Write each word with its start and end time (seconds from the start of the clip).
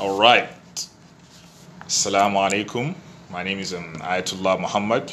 All 0.00 0.18
right. 0.18 0.48
Assalamu 1.80 2.38
alaikum. 2.48 2.94
My 3.30 3.42
name 3.42 3.58
is 3.58 3.74
um, 3.74 3.96
Ayatollah 3.96 4.58
Muhammad, 4.58 5.12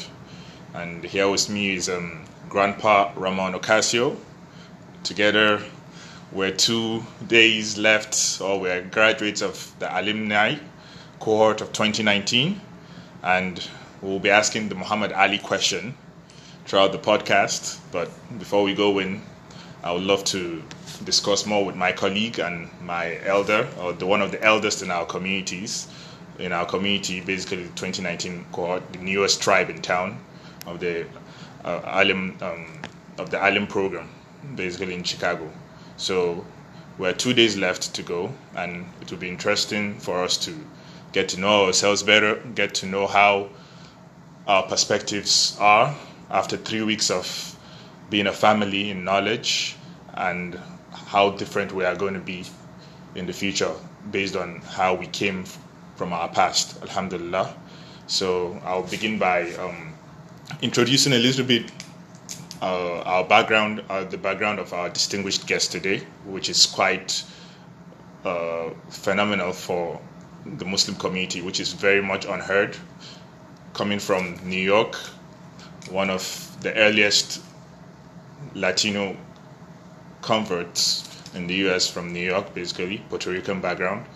and 0.72 1.04
here 1.04 1.28
with 1.28 1.50
me 1.50 1.74
is 1.74 1.90
um, 1.90 2.24
Grandpa 2.48 3.12
Ramon 3.14 3.52
Ocasio. 3.52 4.16
Together, 5.04 5.62
we're 6.32 6.52
two 6.52 7.04
days 7.26 7.76
left, 7.76 8.40
or 8.40 8.58
we're 8.58 8.80
graduates 8.80 9.42
of 9.42 9.74
the 9.78 9.94
alumni 9.94 10.54
cohort 11.20 11.60
of 11.60 11.70
2019, 11.74 12.58
and 13.24 13.68
we'll 14.00 14.18
be 14.18 14.30
asking 14.30 14.70
the 14.70 14.74
Muhammad 14.74 15.12
Ali 15.12 15.36
question 15.36 15.94
throughout 16.64 16.92
the 16.92 16.98
podcast. 16.98 17.78
But 17.92 18.08
before 18.38 18.62
we 18.62 18.72
go 18.74 18.98
in, 19.00 19.20
I 19.84 19.92
would 19.92 20.04
love 20.04 20.24
to 20.32 20.62
discuss 21.04 21.46
more 21.46 21.64
with 21.64 21.76
my 21.76 21.92
colleague 21.92 22.38
and 22.38 22.68
my 22.82 23.18
elder, 23.24 23.68
or 23.80 23.92
the 23.92 24.06
one 24.06 24.22
of 24.22 24.32
the 24.32 24.42
eldest 24.42 24.82
in 24.82 24.90
our 24.90 25.06
communities, 25.06 25.86
in 26.38 26.52
our 26.52 26.66
community, 26.66 27.20
basically 27.20 27.64
the 27.64 27.68
2019 27.70 28.46
cohort, 28.52 28.92
the 28.92 28.98
newest 28.98 29.40
tribe 29.42 29.70
in 29.70 29.80
town 29.82 30.18
of 30.66 30.80
the 30.80 31.06
uh, 31.64 31.80
Alim 31.84 32.36
um, 32.40 32.80
of 33.18 33.30
the 33.30 33.38
Alim 33.42 33.66
program, 33.66 34.08
basically 34.54 34.94
in 34.94 35.02
Chicago. 35.02 35.50
So 35.96 36.44
we 36.98 37.06
have 37.06 37.18
two 37.18 37.34
days 37.34 37.56
left 37.56 37.94
to 37.94 38.02
go, 38.02 38.32
and 38.56 38.86
it 39.00 39.10
will 39.10 39.18
be 39.18 39.28
interesting 39.28 39.98
for 39.98 40.22
us 40.22 40.36
to 40.38 40.54
get 41.12 41.28
to 41.30 41.40
know 41.40 41.66
ourselves 41.66 42.02
better, 42.02 42.36
get 42.54 42.74
to 42.76 42.86
know 42.86 43.06
how 43.06 43.48
our 44.46 44.62
perspectives 44.62 45.56
are 45.60 45.94
after 46.30 46.56
three 46.56 46.82
weeks 46.82 47.10
of 47.10 47.56
being 48.10 48.26
a 48.26 48.32
family 48.32 48.90
in 48.90 49.04
knowledge 49.04 49.76
and 50.14 50.58
how 51.08 51.30
different 51.30 51.72
we 51.72 51.84
are 51.86 51.96
going 51.96 52.12
to 52.12 52.20
be 52.20 52.44
in 53.14 53.24
the 53.26 53.32
future 53.32 53.72
based 54.10 54.36
on 54.36 54.60
how 54.60 54.94
we 54.94 55.06
came 55.06 55.42
from 55.96 56.12
our 56.12 56.28
past, 56.28 56.80
alhamdulillah. 56.82 57.56
So 58.06 58.60
I'll 58.62 58.82
begin 58.82 59.18
by 59.18 59.50
um, 59.54 59.94
introducing 60.60 61.14
a 61.14 61.18
little 61.18 61.46
bit 61.46 61.72
uh, 62.60 63.00
our 63.00 63.24
background, 63.24 63.82
uh, 63.88 64.04
the 64.04 64.18
background 64.18 64.58
of 64.58 64.74
our 64.74 64.90
distinguished 64.90 65.46
guest 65.46 65.72
today, 65.72 66.02
which 66.26 66.50
is 66.50 66.66
quite 66.66 67.24
uh, 68.26 68.68
phenomenal 68.90 69.52
for 69.52 69.98
the 70.58 70.64
Muslim 70.66 70.96
community, 70.98 71.40
which 71.40 71.58
is 71.58 71.72
very 71.72 72.02
much 72.02 72.26
unheard. 72.26 72.76
Coming 73.72 73.98
from 73.98 74.38
New 74.44 74.60
York, 74.60 74.94
one 75.90 76.10
of 76.10 76.22
the 76.60 76.74
earliest 76.74 77.40
Latino 78.54 79.16
converts 80.20 81.07
in 81.34 81.46
the 81.46 81.54
US 81.68 81.88
from 81.88 82.12
New 82.12 82.24
York, 82.24 82.54
basically, 82.54 82.98
Puerto 83.08 83.30
Rican 83.30 83.60
background. 83.60 84.06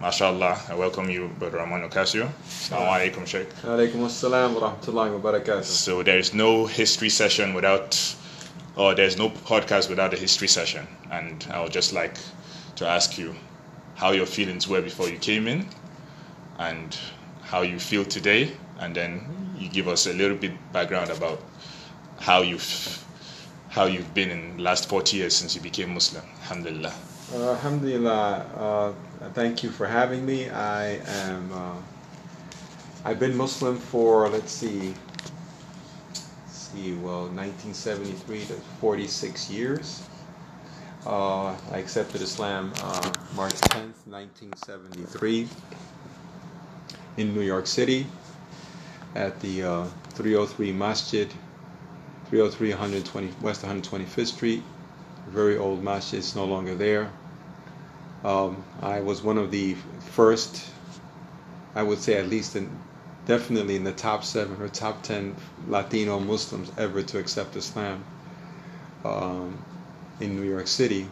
MashaAllah, 0.00 0.70
I 0.70 0.74
welcome 0.74 1.10
you, 1.10 1.28
Brother 1.38 1.58
Ramon 1.58 1.82
Ocasio. 1.82 2.30
Assalamu 2.48 3.12
alaikum, 3.12 3.26
Sheikh. 3.26 3.48
Alaikum 3.62 4.06
assalam 4.06 4.54
wa 4.58 4.70
rahmatullahi 4.70 5.20
wa 5.20 5.30
barakatuh. 5.30 5.64
So 5.64 6.02
there 6.02 6.18
is 6.18 6.32
no 6.32 6.66
history 6.66 7.10
session 7.10 7.52
without, 7.52 7.98
or 8.76 8.94
there's 8.94 9.18
no 9.18 9.28
podcast 9.28 9.90
without 9.90 10.14
a 10.14 10.16
history 10.16 10.48
session. 10.48 10.86
And 11.10 11.46
I 11.50 11.62
would 11.62 11.72
just 11.72 11.92
like 11.92 12.16
to 12.76 12.86
ask 12.86 13.18
you 13.18 13.34
how 13.96 14.12
your 14.12 14.24
feelings 14.24 14.66
were 14.66 14.80
before 14.80 15.10
you 15.10 15.18
came 15.18 15.46
in 15.46 15.68
and 16.58 16.96
how 17.42 17.60
you 17.60 17.78
feel 17.78 18.04
today. 18.06 18.52
And 18.78 18.94
then 18.94 19.54
you 19.58 19.68
give 19.68 19.86
us 19.86 20.06
a 20.06 20.14
little 20.14 20.36
bit 20.36 20.52
background 20.72 21.10
about 21.10 21.42
how 22.20 22.40
you've 22.40 23.04
how 23.70 23.86
you've 23.86 24.12
been 24.14 24.30
in 24.30 24.56
the 24.56 24.62
last 24.62 24.88
40 24.88 25.16
years 25.16 25.34
since 25.34 25.54
you 25.54 25.60
became 25.60 25.94
Muslim. 25.94 26.24
Alhamdulillah. 26.42 26.92
Uh, 27.32 27.50
alhamdulillah. 27.52 28.94
Uh, 29.22 29.28
thank 29.32 29.62
you 29.62 29.70
for 29.70 29.86
having 29.86 30.26
me. 30.26 30.50
I 30.50 30.98
am. 31.24 31.52
Uh, 31.52 31.76
I've 33.04 33.20
been 33.20 33.36
Muslim 33.36 33.78
for 33.78 34.28
let's 34.28 34.50
see. 34.50 34.92
Let's 36.10 36.72
see, 36.74 36.94
well, 36.94 37.28
1973 37.30 38.46
to 38.46 38.54
46 38.80 39.50
years. 39.50 40.02
Uh, 41.06 41.54
I 41.72 41.78
accepted 41.78 42.20
Islam 42.20 42.72
uh, 42.82 43.12
March 43.34 43.54
10th, 43.54 43.96
1973, 44.06 45.48
in 47.16 47.32
New 47.32 47.40
York 47.40 47.66
City, 47.66 48.06
at 49.14 49.40
the 49.40 49.62
uh, 49.62 49.84
303 50.10 50.72
Masjid 50.72 51.32
303 52.30 52.70
120 52.70 53.32
West 53.42 53.62
125th 53.62 54.26
Street. 54.28 54.62
Very 55.26 55.58
old 55.58 55.82
masjid, 55.82 56.20
it's 56.20 56.36
no 56.36 56.44
longer 56.44 56.76
there. 56.76 57.10
Um, 58.24 58.62
I 58.80 59.00
was 59.00 59.20
one 59.20 59.36
of 59.36 59.50
the 59.50 59.74
first, 60.12 60.64
I 61.74 61.82
would 61.82 61.98
say 61.98 62.18
at 62.18 62.28
least 62.28 62.54
in, 62.54 62.70
definitely 63.26 63.74
in 63.74 63.82
the 63.82 63.92
top 63.92 64.22
seven 64.22 64.62
or 64.62 64.68
top 64.68 65.02
ten 65.02 65.34
Latino 65.66 66.20
Muslims 66.20 66.70
ever 66.78 67.02
to 67.02 67.18
accept 67.18 67.56
Islam 67.56 68.04
um, 69.04 69.58
in 70.20 70.36
New 70.36 70.48
York 70.48 70.68
City. 70.68 71.08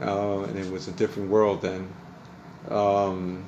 Uh, 0.00 0.42
and 0.42 0.56
it 0.56 0.70
was 0.70 0.86
a 0.86 0.92
different 0.92 1.30
world 1.30 1.62
then. 1.62 1.88
Um, 2.70 3.44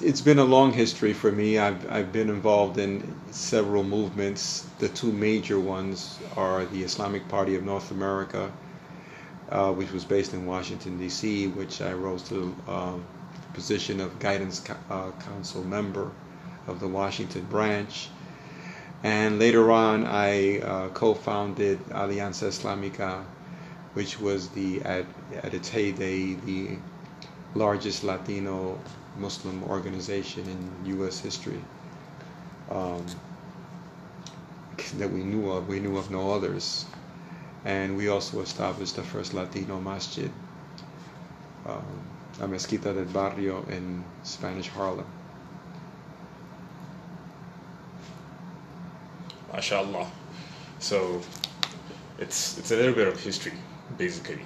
it's 0.00 0.20
been 0.20 0.38
a 0.38 0.44
long 0.44 0.72
history 0.72 1.12
for 1.12 1.30
me. 1.30 1.58
I've, 1.58 1.90
I've 1.90 2.12
been 2.12 2.28
involved 2.28 2.78
in 2.78 3.14
several 3.30 3.84
movements. 3.84 4.66
The 4.78 4.88
two 4.88 5.12
major 5.12 5.60
ones 5.60 6.18
are 6.36 6.64
the 6.66 6.82
Islamic 6.82 7.28
Party 7.28 7.54
of 7.54 7.62
North 7.62 7.90
America, 7.90 8.50
uh, 9.50 9.72
which 9.72 9.92
was 9.92 10.04
based 10.04 10.34
in 10.34 10.46
Washington, 10.46 10.98
D.C., 10.98 11.48
which 11.48 11.80
I 11.80 11.92
rose 11.92 12.22
to 12.24 12.54
the 12.66 12.72
um, 12.72 13.04
position 13.54 14.00
of 14.00 14.18
guidance 14.18 14.62
uh, 14.90 15.10
council 15.12 15.62
member 15.62 16.10
of 16.66 16.80
the 16.80 16.88
Washington 16.88 17.44
branch. 17.44 18.08
And 19.04 19.38
later 19.38 19.70
on, 19.72 20.04
I 20.06 20.60
uh, 20.60 20.88
co 20.90 21.14
founded 21.14 21.78
Alianza 21.90 22.48
Islamica, 22.48 23.24
which 23.94 24.20
was 24.20 24.48
the, 24.50 24.80
at, 24.82 25.06
at 25.42 25.54
its 25.54 25.68
heyday, 25.68 26.34
the 26.34 26.78
largest 27.54 28.04
Latino 28.04 28.78
Muslim 29.16 29.62
organization 29.64 30.44
in 30.48 30.96
U.S. 30.96 31.20
history 31.20 31.60
um, 32.70 33.04
that 34.98 35.10
we 35.10 35.22
knew 35.22 35.50
of. 35.50 35.68
We 35.68 35.80
knew 35.80 35.96
of 35.96 36.10
no 36.10 36.32
others. 36.32 36.86
And 37.64 37.96
we 37.96 38.08
also 38.08 38.40
established 38.40 38.96
the 38.96 39.02
first 39.02 39.34
Latino 39.34 39.80
masjid, 39.80 40.30
um, 41.64 41.84
La 42.40 42.46
Mezquita 42.46 42.92
del 42.92 43.04
Barrio 43.04 43.64
in 43.68 44.04
Spanish 44.24 44.68
Harlem. 44.68 45.06
MashaAllah. 49.52 50.08
So 50.80 51.20
it's 52.18 52.58
it's 52.58 52.70
a 52.72 52.76
little 52.76 52.94
bit 52.94 53.06
of 53.06 53.20
history, 53.20 53.52
basically. 53.96 54.42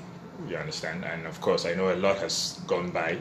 You 0.46 0.56
understand? 0.56 1.04
And 1.04 1.26
of 1.26 1.40
course, 1.40 1.64
I 1.64 1.74
know 1.74 1.92
a 1.92 1.96
lot 1.96 2.18
has 2.18 2.60
gone 2.66 2.90
by 2.90 3.16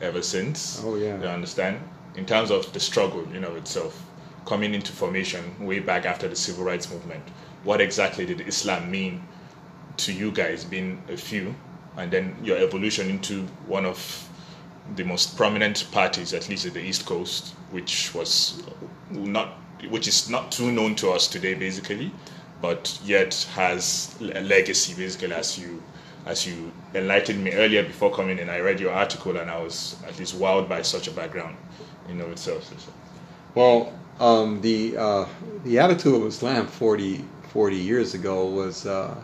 ever 0.00 0.22
since. 0.22 0.82
Oh 0.84 0.96
yeah. 0.96 1.20
You 1.20 1.28
understand? 1.28 1.80
In 2.16 2.26
terms 2.26 2.50
of 2.50 2.72
the 2.72 2.80
struggle, 2.80 3.26
you 3.32 3.40
know, 3.40 3.54
itself 3.54 4.04
coming 4.46 4.74
into 4.74 4.92
formation 4.92 5.64
way 5.64 5.80
back 5.80 6.06
after 6.06 6.28
the 6.28 6.36
civil 6.36 6.64
rights 6.64 6.90
movement. 6.90 7.22
What 7.62 7.80
exactly 7.80 8.26
did 8.26 8.40
Islam 8.40 8.90
mean 8.90 9.22
to 9.98 10.12
you 10.12 10.32
guys, 10.32 10.64
being 10.64 11.02
a 11.08 11.16
few, 11.16 11.54
and 11.96 12.10
then 12.10 12.36
your 12.42 12.56
evolution 12.56 13.10
into 13.10 13.42
one 13.66 13.84
of 13.84 14.28
the 14.96 15.04
most 15.04 15.36
prominent 15.36 15.86
parties, 15.92 16.32
at 16.32 16.48
least 16.48 16.66
at 16.66 16.74
the 16.74 16.80
East 16.80 17.04
Coast, 17.06 17.54
which 17.70 18.14
was 18.14 18.62
not, 19.10 19.48
which 19.88 20.08
is 20.08 20.28
not 20.28 20.50
too 20.50 20.72
known 20.72 20.94
to 20.96 21.10
us 21.10 21.28
today, 21.28 21.54
basically, 21.54 22.10
but 22.62 22.98
yet 23.04 23.34
has 23.54 24.16
a 24.20 24.40
legacy, 24.40 24.94
basically, 24.94 25.34
as 25.34 25.58
you 25.58 25.82
as 26.26 26.46
you 26.46 26.72
enlightened 26.94 27.42
me 27.42 27.52
earlier 27.52 27.82
before 27.82 28.12
coming 28.12 28.38
in, 28.38 28.48
I 28.50 28.60
read 28.60 28.80
your 28.80 28.92
article 28.92 29.36
and 29.36 29.50
I 29.50 29.62
was 29.62 29.96
at 30.06 30.18
least 30.18 30.38
wowed 30.38 30.68
by 30.68 30.82
such 30.82 31.08
a 31.08 31.10
background 31.10 31.56
in 32.08 32.20
of 32.20 32.30
itself. 32.30 32.72
Well, 33.54 33.92
um, 34.18 34.60
the 34.60 34.96
uh, 34.96 35.26
the 35.64 35.78
attitude 35.78 36.14
of 36.14 36.26
Islam 36.26 36.66
40, 36.66 37.24
40 37.48 37.76
years 37.76 38.14
ago 38.14 38.46
was 38.46 38.86
uh, 38.86 39.14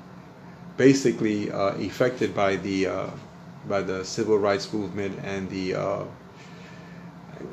basically 0.77 1.51
uh, 1.51 1.75
affected 1.77 2.35
by 2.35 2.57
the 2.57 2.87
uh, 2.87 3.11
by 3.69 3.83
the 3.83 4.05
civil 4.05 4.39
rights 4.39 4.73
movement 4.73 5.19
and 5.23 5.51
the 5.51 5.75
uh, 5.75 6.05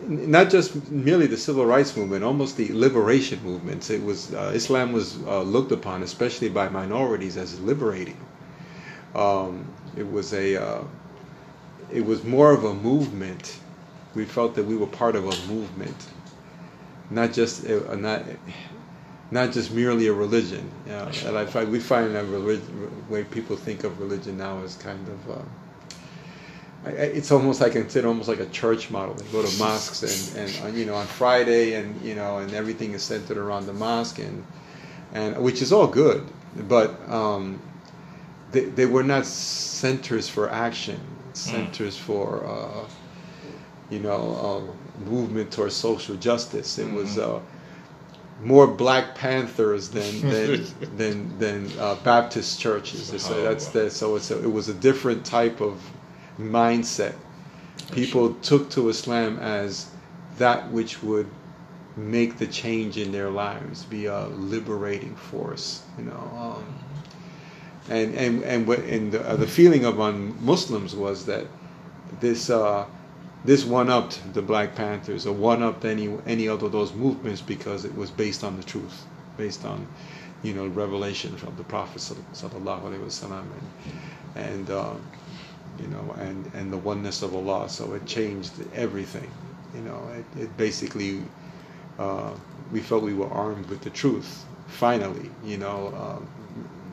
not 0.07 0.49
just 0.49 0.89
merely 0.89 1.27
the 1.27 1.37
civil 1.37 1.65
rights 1.65 1.97
movement, 1.97 2.23
almost 2.23 2.55
the 2.55 2.71
liberation 2.71 3.43
movements. 3.43 3.89
It 3.89 4.01
was 4.01 4.33
uh, 4.33 4.51
Islam 4.55 4.93
was 4.93 5.17
looked 5.17 5.73
upon, 5.73 6.01
especially 6.03 6.49
by 6.49 6.69
minorities, 6.69 7.35
as 7.35 7.59
liberating. 7.59 8.17
Um, 9.15 9.71
it 9.95 10.09
was 10.09 10.33
a 10.33 10.55
uh, 10.61 10.83
it 11.91 12.05
was 12.05 12.23
more 12.23 12.51
of 12.51 12.63
a 12.63 12.73
movement. 12.73 13.59
We 14.15 14.25
felt 14.25 14.55
that 14.55 14.65
we 14.65 14.75
were 14.75 14.87
part 14.87 15.15
of 15.15 15.25
a 15.25 15.47
movement, 15.47 15.95
not 17.09 17.33
just 17.33 17.65
a, 17.65 17.91
uh, 17.91 17.95
not 17.95 18.23
not 19.31 19.51
just 19.51 19.71
merely 19.71 20.07
a 20.07 20.13
religion. 20.13 20.69
Know, 20.85 21.09
and 21.25 21.37
I, 21.37 21.45
find 21.45 21.71
we 21.71 21.79
find 21.79 22.15
that 22.15 22.25
religion, 22.25 22.91
way 23.09 23.23
people 23.23 23.55
think 23.55 23.83
of 23.83 23.99
religion 23.99 24.37
now 24.37 24.61
as 24.63 24.75
kind 24.75 25.07
of 25.07 25.31
uh, 25.31 25.41
I, 26.85 26.89
it's 26.89 27.31
almost 27.31 27.61
like 27.61 27.73
consider 27.73 28.07
almost 28.07 28.27
like 28.27 28.39
a 28.39 28.45
church 28.47 28.91
model. 28.91 29.15
They 29.15 29.25
go 29.31 29.45
to 29.45 29.59
mosques 29.59 30.35
and, 30.35 30.47
and 30.47 30.65
uh, 30.65 30.77
you 30.77 30.85
know 30.85 30.95
on 30.95 31.07
Friday 31.07 31.73
and 31.75 32.01
you 32.01 32.15
know 32.15 32.39
and 32.39 32.53
everything 32.53 32.93
is 32.93 33.03
centered 33.03 33.37
around 33.37 33.65
the 33.65 33.73
mosque 33.73 34.19
and 34.19 34.45
and 35.13 35.37
which 35.37 35.61
is 35.61 35.71
all 35.71 35.87
good, 35.87 36.27
but 36.67 36.91
um, 37.09 37.59
they 38.53 38.65
they 38.65 38.85
were 38.85 39.03
not 39.03 39.25
centers 39.25 40.29
for 40.29 40.49
action, 40.49 40.99
centers 41.33 41.97
mm. 41.97 42.01
for 42.01 42.45
uh, 42.45 42.87
you 43.89 43.99
know 43.99 44.21
uh, 44.69 45.09
movement 45.09 45.51
towards 45.51 45.75
social 45.75 46.15
justice. 46.15 46.79
It 46.79 46.87
mm-hmm. 46.87 46.95
was. 46.95 47.17
Uh, 47.17 47.39
more 48.41 48.67
Black 48.67 49.15
Panthers 49.15 49.89
than 49.89 50.21
than 50.29 50.65
than, 50.97 51.39
than 51.39 51.79
uh, 51.79 51.95
Baptist 52.03 52.59
churches. 52.59 53.13
So 53.21 53.35
oh, 53.35 53.43
that's 53.43 53.67
the 53.67 53.89
so 53.89 54.15
it's 54.15 54.31
a, 54.31 54.43
it 54.43 54.51
was 54.51 54.69
a 54.69 54.73
different 54.73 55.25
type 55.25 55.61
of 55.61 55.81
mindset. 56.37 57.15
People 57.91 58.33
took 58.35 58.69
to 58.71 58.89
Islam 58.89 59.37
as 59.39 59.89
that 60.37 60.69
which 60.71 61.03
would 61.03 61.27
make 61.95 62.37
the 62.37 62.47
change 62.47 62.97
in 62.97 63.11
their 63.11 63.29
lives, 63.29 63.85
be 63.85 64.05
a 64.05 64.25
liberating 64.27 65.15
force, 65.15 65.83
you 65.97 66.05
know. 66.05 66.55
Um, 66.57 66.82
and 67.89 68.15
and 68.15 68.43
and 68.43 68.67
what 68.67 68.85
the, 68.85 69.21
uh, 69.27 69.35
the 69.35 69.47
feeling 69.47 69.85
on 69.85 70.43
Muslims 70.43 70.95
was 70.95 71.25
that 71.25 71.45
this 72.19 72.49
uh, 72.49 72.85
this 73.45 73.65
one 73.65 73.89
upped 73.89 74.33
the 74.33 74.41
Black 74.41 74.75
Panthers 74.75 75.25
or 75.27 75.33
one 75.33 75.61
upped 75.61 75.83
any 75.85 76.15
any 76.25 76.47
other 76.47 76.67
of 76.67 76.71
those 76.71 76.93
movements 76.93 77.41
because 77.41 77.83
it 77.85 77.95
was 77.95 78.09
based 78.09 78.43
on 78.43 78.55
the 78.57 78.63
truth, 78.63 79.03
based 79.37 79.65
on 79.65 79.85
you 80.43 80.53
know 80.53 80.67
revelation 80.67 81.35
from 81.35 81.55
the 81.57 81.63
Prophet 81.63 81.99
sallallahu 81.99 82.83
alaihi 82.83 83.03
wasallam 83.03 83.45
and 84.35 84.45
and 84.47 84.71
um, 84.71 85.01
you 85.79 85.87
know 85.87 86.15
and 86.19 86.49
and 86.53 86.71
the 86.71 86.77
oneness 86.77 87.21
of 87.21 87.35
Allah. 87.35 87.69
So 87.69 87.93
it 87.93 88.05
changed 88.05 88.53
everything. 88.73 89.29
You 89.75 89.81
know, 89.81 90.07
it, 90.15 90.43
it 90.43 90.57
basically 90.57 91.21
uh, 91.99 92.31
we 92.71 92.79
felt 92.79 93.03
we 93.03 93.13
were 93.13 93.29
armed 93.29 93.65
with 93.67 93.81
the 93.81 93.89
truth. 93.89 94.45
Finally, 94.67 95.29
you 95.43 95.57
know, 95.57 95.93
um, 95.97 96.27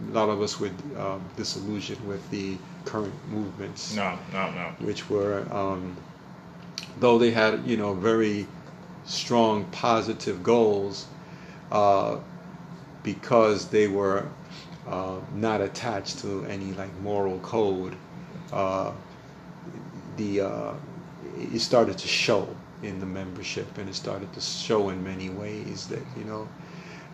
a 0.08 0.12
lot 0.12 0.28
of 0.28 0.40
us 0.40 0.58
were 0.58 0.70
uh, 0.96 1.18
disillusioned 1.36 2.06
with 2.06 2.28
the 2.30 2.56
current 2.84 3.14
movements. 3.30 3.94
No, 3.94 4.18
no, 4.32 4.50
no. 4.50 4.72
Which 4.80 5.10
were 5.10 5.46
um, 5.52 5.96
though 6.98 7.18
they 7.18 7.30
had 7.30 7.66
you 7.66 7.76
know 7.76 7.94
very 7.94 8.46
strong 9.04 9.64
positive 9.66 10.42
goals 10.42 11.06
uh, 11.70 12.18
because 13.02 13.68
they 13.68 13.88
were 13.88 14.26
uh, 14.86 15.16
not 15.34 15.60
attached 15.60 16.18
to 16.20 16.44
any 16.46 16.72
like 16.72 16.94
moral 17.00 17.38
code 17.40 17.94
uh, 18.52 18.92
the 20.16 20.40
uh, 20.40 20.74
it 21.36 21.60
started 21.60 21.96
to 21.98 22.08
show 22.08 22.48
in 22.82 22.98
the 23.00 23.06
membership 23.06 23.78
and 23.78 23.88
it 23.88 23.94
started 23.94 24.32
to 24.32 24.40
show 24.40 24.88
in 24.88 25.02
many 25.04 25.28
ways 25.28 25.86
that 25.88 26.02
you 26.16 26.24
know 26.24 26.48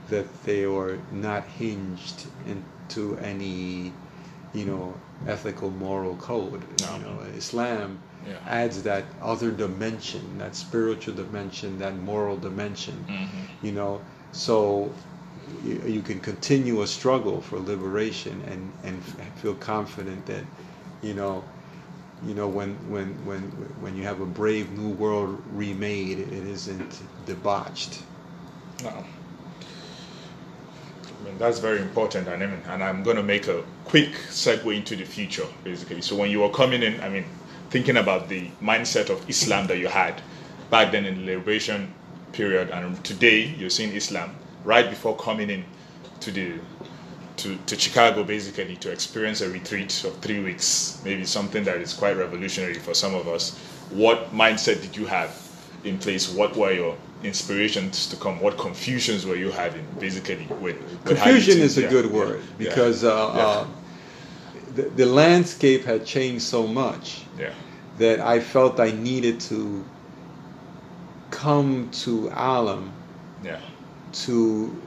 that 0.08 0.26
they 0.44 0.66
were 0.66 0.98
not 1.12 1.44
hinged 1.44 2.26
into 2.88 3.16
any 3.18 3.92
you 4.54 4.64
know 4.64 4.94
ethical 5.26 5.70
moral 5.70 6.16
code 6.16 6.62
no. 6.80 6.96
you 6.96 7.02
know 7.02 7.20
islam 7.36 7.98
yeah. 8.26 8.34
adds 8.46 8.82
that 8.82 9.04
other 9.22 9.50
dimension, 9.50 10.38
that 10.38 10.56
spiritual 10.56 11.14
dimension, 11.14 11.78
that 11.78 11.96
moral 11.96 12.36
dimension. 12.36 13.04
Mm-hmm. 13.08 13.66
You 13.66 13.72
know, 13.72 14.00
so 14.32 14.92
you, 15.64 15.82
you, 15.86 16.02
can 16.02 16.20
continue 16.20 16.82
a 16.82 16.86
struggle 16.86 17.40
for 17.40 17.58
liberation 17.58 18.42
and 18.46 18.72
and 18.84 19.02
feel 19.36 19.54
confident 19.54 20.26
that, 20.26 20.44
you 21.02 21.14
know, 21.14 21.44
you 22.24 22.34
know 22.34 22.48
when 22.48 22.74
when 22.90 23.08
when 23.24 23.42
when 23.80 23.96
you 23.96 24.02
have 24.04 24.20
a 24.20 24.26
brave 24.26 24.70
new 24.72 24.90
world 24.90 25.40
remade, 25.52 26.18
it 26.18 26.32
isn't 26.32 27.00
debauched. 27.26 28.02
No. 28.82 29.04
I 31.18 31.24
mean, 31.24 31.38
that's 31.38 31.58
very 31.58 31.80
important, 31.80 32.28
and, 32.28 32.42
I 32.42 32.46
mean, 32.46 32.60
and 32.68 32.84
I'm 32.84 33.02
going 33.02 33.16
to 33.16 33.22
make 33.22 33.48
a 33.48 33.64
quick 33.84 34.12
segue 34.28 34.76
into 34.76 34.96
the 34.96 35.04
future, 35.04 35.46
basically. 35.64 36.02
So 36.02 36.14
when 36.16 36.30
you 36.30 36.40
were 36.40 36.50
coming 36.50 36.82
in, 36.82 37.00
I 37.00 37.08
mean, 37.08 37.24
thinking 37.70 37.96
about 37.96 38.28
the 38.28 38.48
mindset 38.60 39.10
of 39.10 39.28
Islam 39.28 39.66
that 39.68 39.78
you 39.78 39.88
had 39.88 40.20
back 40.70 40.92
then 40.92 41.04
in 41.04 41.24
the 41.24 41.34
liberation 41.34 41.92
period, 42.32 42.70
and 42.70 43.02
today 43.04 43.54
you're 43.58 43.70
seeing 43.70 43.94
Islam 43.94 44.36
right 44.64 44.88
before 44.88 45.16
coming 45.16 45.50
in 45.50 45.64
to 46.20 46.30
the 46.30 46.52
to, 47.36 47.56
to 47.66 47.78
Chicago 47.78 48.24
basically 48.24 48.76
to 48.76 48.90
experience 48.90 49.42
a 49.42 49.50
retreat 49.50 50.04
of 50.04 50.16
three 50.20 50.40
weeks, 50.40 51.02
maybe 51.04 51.24
something 51.26 51.64
that 51.64 51.76
is 51.76 51.92
quite 51.92 52.16
revolutionary 52.16 52.74
for 52.74 52.94
some 52.94 53.14
of 53.14 53.28
us. 53.28 53.58
What 53.90 54.32
mindset 54.32 54.80
did 54.80 54.96
you 54.96 55.04
have 55.04 55.36
in 55.84 55.98
place? 55.98 56.32
What 56.32 56.56
were 56.56 56.72
your 56.72 56.96
inspirations 57.26 58.06
to 58.08 58.16
come? 58.16 58.40
What 58.40 58.56
confusions 58.56 59.26
were 59.26 59.36
you 59.36 59.50
having 59.50 59.86
basically 59.98 60.46
with, 60.60 60.80
with 60.80 61.04
confusion 61.04 61.58
is 61.60 61.78
a 61.78 61.82
yeah, 61.82 61.90
good 61.90 62.10
word 62.10 62.42
yeah, 62.58 62.68
because 62.68 63.02
yeah, 63.02 63.10
uh, 63.10 63.12
uh, 63.12 63.66
the, 64.74 64.82
the 64.82 65.06
landscape 65.06 65.84
had 65.84 66.06
changed 66.06 66.42
so 66.42 66.66
much 66.66 67.24
yeah. 67.38 67.52
that 67.98 68.20
I 68.20 68.40
felt 68.40 68.78
I 68.80 68.90
needed 68.90 69.40
to 69.40 69.84
come 71.30 71.90
to 71.90 72.30
Alim 72.30 72.92
yeah. 73.42 73.60
to 74.12 74.82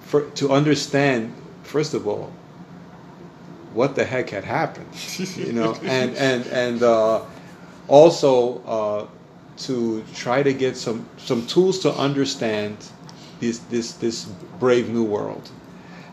for, 0.00 0.30
to 0.30 0.50
understand 0.50 1.34
first 1.62 1.94
of 1.94 2.06
all 2.06 2.32
what 3.74 3.94
the 3.94 4.04
heck 4.04 4.30
had 4.30 4.44
happened, 4.44 4.88
you 5.36 5.52
know, 5.52 5.74
and 5.82 6.16
and 6.16 6.46
and 6.46 6.82
uh, 6.82 7.22
also 7.86 8.62
uh, 8.64 9.06
to 9.60 10.04
try 10.14 10.42
to 10.42 10.52
get 10.52 10.76
some 10.76 11.08
some 11.16 11.46
tools 11.46 11.80
to 11.80 11.92
understand 11.92 12.76
this 13.40 13.58
this 13.70 13.92
this 13.94 14.24
brave 14.58 14.88
new 14.88 15.04
world, 15.04 15.50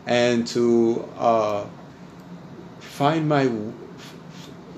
and 0.06 0.46
to 0.48 1.08
uh, 1.18 1.64
find 2.80 3.28
my 3.28 3.50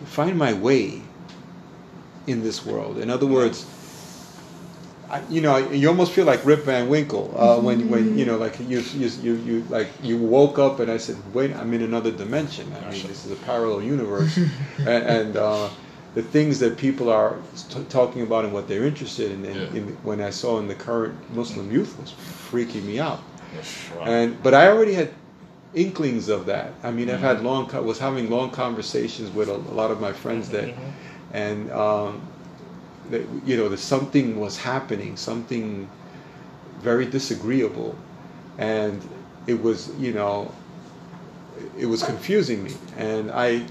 find 0.05 0.39
my 0.39 0.53
way 0.53 1.03
in 2.27 2.43
this 2.43 2.65
world. 2.65 2.99
In 2.99 3.11
other 3.11 3.27
words, 3.27 3.67
I, 5.11 5.23
you 5.31 5.41
know, 5.41 5.57
you 5.57 5.89
almost 5.89 6.13
feel 6.13 6.27
like 6.27 6.45
Rip 6.45 6.65
Van 6.65 6.89
Winkle 6.89 7.35
uh, 7.37 7.59
when, 7.59 7.89
when 7.89 8.19
you 8.19 8.27
know, 8.27 8.37
like 8.37 8.59
you, 8.61 8.81
you, 8.81 9.09
you, 9.23 9.35
you, 9.37 9.67
like 9.71 9.89
you 10.03 10.19
woke 10.19 10.59
up 10.59 10.81
and 10.81 10.91
I 10.91 10.99
said, 10.99 11.17
"Wait, 11.33 11.55
I'm 11.55 11.73
in 11.73 11.83
another 11.83 12.11
dimension. 12.11 12.71
I 12.75 12.91
mean, 12.91 13.07
this 13.07 13.25
is 13.25 13.33
a 13.33 13.37
parallel 13.37 13.83
universe," 13.83 14.37
and, 14.79 14.89
and 14.89 15.37
uh, 15.37 15.71
the 16.19 16.25
things 16.25 16.59
that 16.59 16.77
people 16.77 17.11
are 17.11 17.37
t- 17.69 17.85
talking 17.89 18.23
about 18.23 18.45
and 18.45 18.53
what 18.53 18.67
they're 18.67 18.85
interested 18.85 19.31
in, 19.31 19.45
in, 19.45 19.57
yeah. 19.57 19.69
in, 19.69 19.89
when 20.03 20.21
I 20.21 20.31
saw 20.31 20.59
in 20.59 20.67
the 20.67 20.75
current 20.75 21.15
Muslim 21.33 21.71
youth 21.71 21.97
was 21.97 22.11
freaking 22.11 22.83
me 22.83 22.99
out. 22.99 23.21
And 24.03 24.43
but 24.43 24.53
I 24.53 24.67
already 24.67 24.95
had 24.95 25.15
inklings 25.75 26.29
of 26.29 26.47
that. 26.47 26.73
I 26.83 26.91
mean, 26.91 27.07
mm-hmm. 27.07 27.15
I've 27.15 27.21
had 27.21 27.37
mm-hmm. 27.37 27.47
long 27.47 27.87
was 27.87 28.01
having 28.01 28.31
long 28.31 28.51
conversations 28.51 29.31
with 29.31 29.49
a, 29.49 29.55
a 29.55 29.75
lot 29.81 29.93
of 29.93 30.01
my 30.01 30.13
friends 30.13 30.49
that, 30.49 30.65
mm-hmm. 30.65 31.37
and 31.37 31.71
um, 31.71 32.21
that 33.11 33.25
you 33.47 33.57
know, 33.57 33.69
that 33.69 33.79
something 33.79 34.41
was 34.41 34.57
happening, 34.57 35.17
something 35.17 35.89
very 36.81 37.07
disagreeable, 37.07 37.97
and 38.59 39.09
it 39.47 39.63
was 39.63 39.95
you 40.01 40.13
know, 40.13 40.53
it 41.79 41.87
was 41.87 42.03
confusing 42.03 42.65
me, 42.65 42.73
and 42.97 43.31
I. 43.31 43.65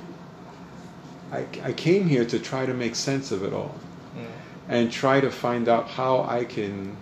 I, 1.32 1.46
I 1.64 1.74
came 1.74 2.08
here 2.08 2.26
to 2.26 2.40
try 2.40 2.66
to 2.66 2.74
make 2.74 2.96
sense 2.96 3.32
of 3.32 3.44
it 3.44 3.54
all 3.54 3.76
mm. 4.16 4.26
and 4.70 4.92
try 4.92 5.20
to 5.20 5.30
find 5.30 5.68
out 5.68 5.90
how 5.90 6.24
I 6.24 6.46
can 6.46 6.96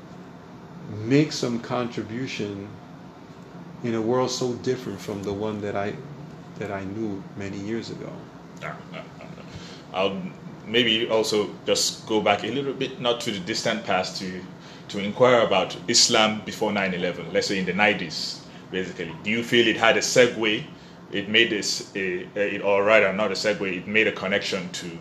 make 1.06 1.32
some 1.32 1.60
contribution 1.60 2.68
in 3.84 3.96
a 3.96 4.02
world 4.02 4.32
so 4.32 4.54
different 4.56 5.00
from 5.00 5.24
the 5.24 5.34
one 5.34 5.62
that 5.62 5.76
I 5.76 5.94
that 6.58 6.72
I 6.72 6.84
knew 6.86 7.22
many 7.38 7.58
years 7.58 7.90
ago. 7.90 8.12
I'll 9.94 10.22
maybe 10.66 11.08
also 11.10 11.50
just 11.66 12.08
go 12.08 12.22
back 12.22 12.44
a 12.44 12.48
little 12.48 12.74
bit, 12.74 13.00
not 13.00 13.22
to 13.22 13.32
the 13.32 13.40
distant 13.40 13.86
past, 13.86 14.18
to 14.22 14.42
to 14.88 15.00
inquire 15.00 15.42
about 15.42 15.76
Islam 15.88 16.42
before 16.46 16.72
9/11. 16.72 17.34
Let's 17.34 17.48
say 17.48 17.60
in 17.60 17.66
the 17.66 17.74
90s, 17.74 18.40
basically. 18.72 19.14
Do 19.24 19.30
you 19.30 19.44
feel 19.44 19.68
it 19.68 19.78
had 19.78 19.98
a 19.98 20.02
segue? 20.02 20.64
It 21.12 21.30
made 21.30 21.50
this, 21.50 21.92
a, 21.96 22.28
a, 22.36 22.60
or 22.62 22.84
rather, 22.84 23.14
not 23.14 23.32
a 23.32 23.36
segue. 23.36 23.78
It 23.78 23.88
made 23.88 24.08
a 24.08 24.12
connection 24.12 24.70
to 24.70 24.92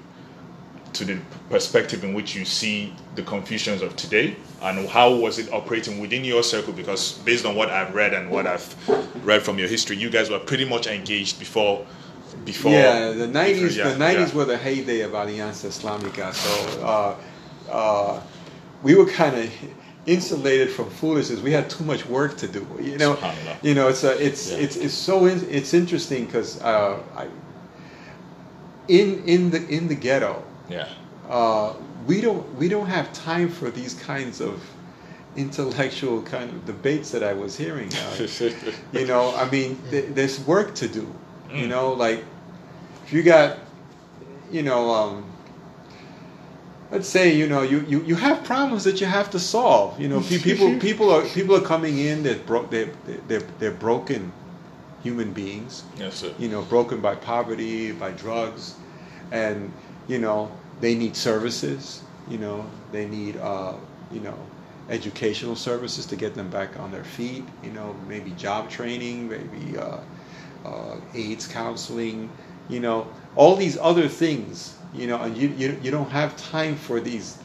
to 0.95 1.05
the 1.05 1.19
perspective 1.51 2.05
in 2.05 2.15
which 2.15 2.35
you 2.35 2.45
see 2.45 2.95
the 3.17 3.23
confusions 3.23 3.83
of 3.83 3.95
today 3.97 4.37
and 4.63 4.89
how 4.89 5.13
was 5.13 5.39
it 5.39 5.53
operating 5.53 5.99
within 5.99 6.25
your 6.25 6.43
circle 6.43 6.73
because 6.73 7.19
based 7.25 7.45
on 7.45 7.55
what 7.55 7.69
i've 7.69 7.95
read 7.95 8.15
and 8.15 8.31
what 8.31 8.47
i've 8.47 8.77
read 9.25 9.43
from 9.43 9.59
your 9.59 9.69
history 9.69 9.97
you 9.97 10.09
guys 10.09 10.31
were 10.31 10.39
pretty 10.39 10.65
much 10.65 10.87
engaged 10.87 11.39
before 11.39 11.85
before 12.45 12.73
yeah 12.73 13.11
the 13.11 13.27
90s 13.27 13.77
yeah, 13.77 13.89
the 13.89 13.97
90s 13.97 14.29
yeah. 14.29 14.35
were 14.35 14.45
the 14.45 14.57
heyday 14.57 15.01
of 15.01 15.13
alianza 15.13 15.67
islamica 15.67 16.33
so 16.33 16.87
uh, 16.87 17.17
uh, 17.71 18.21
we 18.83 18.95
were 18.95 19.07
kind 19.07 19.37
of 19.37 19.51
insulated 20.07 20.71
from 20.71 20.91
foolishness 20.91 21.41
we 21.41 21.51
had 21.53 21.69
too 21.71 21.85
much 21.85 22.05
work 22.07 22.37
to 22.37 22.47
do 22.47 22.67
you 22.81 22.99
know 22.99 23.15
you 23.63 23.75
know 23.75 23.89
it's 23.89 24.05
a, 24.05 24.13
it's, 24.27 24.51
yeah. 24.51 24.59
it's 24.59 24.77
it's 24.77 24.95
so 24.95 25.25
in, 25.27 25.39
it's 25.51 25.73
interesting 25.73 26.27
because 26.27 26.61
uh, 26.63 26.99
in 28.89 29.23
in 29.25 29.51
the 29.51 29.67
in 29.69 29.89
the 29.89 29.95
ghetto 29.95 30.43
Yeah. 30.69 30.89
uh, 31.29 31.73
we 32.07 32.21
don't 32.21 32.45
we 32.59 32.69
don't 32.69 32.87
have 32.87 33.13
time 33.13 33.49
for 33.49 33.71
these 33.71 33.95
kinds 33.95 34.41
of 34.41 34.61
intellectual 35.37 36.23
kind 36.23 36.51
of 36.51 36.65
debates 36.67 37.11
that 37.11 37.23
I 37.25 37.33
was 37.33 37.57
hearing. 37.57 37.91
Uh, 37.93 38.27
you 38.93 39.05
know, 39.07 39.35
I 39.35 39.51
mean, 39.51 39.81
th- 39.91 40.11
there's 40.15 40.39
work 40.47 40.75
to 40.77 40.87
do. 40.87 41.07
You 41.53 41.67
Mm. 41.67 41.69
know, 41.69 41.93
like 41.93 42.23
if 43.05 43.13
you 43.13 43.23
got, 43.25 43.59
you 44.53 44.63
know, 44.63 44.91
um, 44.91 45.25
let's 46.91 47.09
say 47.09 47.35
you 47.35 47.49
know 47.49 47.63
you, 47.63 47.81
you, 47.89 48.03
you 48.05 48.15
have 48.15 48.45
problems 48.45 48.85
that 48.85 49.01
you 49.01 49.07
have 49.07 49.31
to 49.31 49.39
solve. 49.39 50.01
You 50.01 50.09
know, 50.09 50.21
people 50.21 50.79
people 50.89 51.11
are 51.11 51.23
people 51.29 51.57
are 51.57 51.61
coming 51.61 51.99
in 51.99 52.23
that 52.25 52.47
broke 52.47 52.71
they 52.71 52.91
they're, 53.29 53.41
they're 53.59 53.71
broken 53.71 54.33
human 55.03 55.33
beings 55.33 55.85
yes, 55.99 56.17
sir. 56.17 56.33
you 56.39 56.49
know, 56.49 56.63
broken 56.63 57.01
by 57.01 57.15
poverty, 57.15 57.93
by 57.93 58.11
drugs, 58.13 58.75
and 59.31 59.71
you 60.09 60.19
know, 60.19 60.51
they 60.81 60.95
need 60.95 61.15
services. 61.15 62.03
You 62.29 62.39
know, 62.39 62.67
they 62.91 63.07
need 63.07 63.37
uh, 63.37 63.75
you 64.11 64.21
know, 64.21 64.39
educational 64.89 65.57
services 65.57 66.07
to 66.07 66.17
get 66.17 66.35
them 66.35 66.49
back 66.49 66.79
on 66.79 66.91
their 66.91 67.05
feet. 67.05 67.45
You 67.63 67.71
know, 67.73 67.95
maybe 68.09 68.31
job 68.33 68.71
training, 68.71 69.29
maybe 69.29 69.77
uh, 69.77 69.99
uh, 70.65 70.97
AIDS 71.15 71.47
counseling. 71.47 72.31
You 72.69 72.81
know, 72.81 73.09
all 73.37 73.57
these 73.57 73.77
other 73.77 74.09
things. 74.09 74.77
You 74.95 75.09
know, 75.09 75.21
and 75.23 75.37
you 75.37 75.49
you, 75.59 75.79
you 75.83 75.91
don't 75.91 76.11
have 76.11 76.37
time 76.37 76.77
for 76.77 77.01
these 77.01 77.39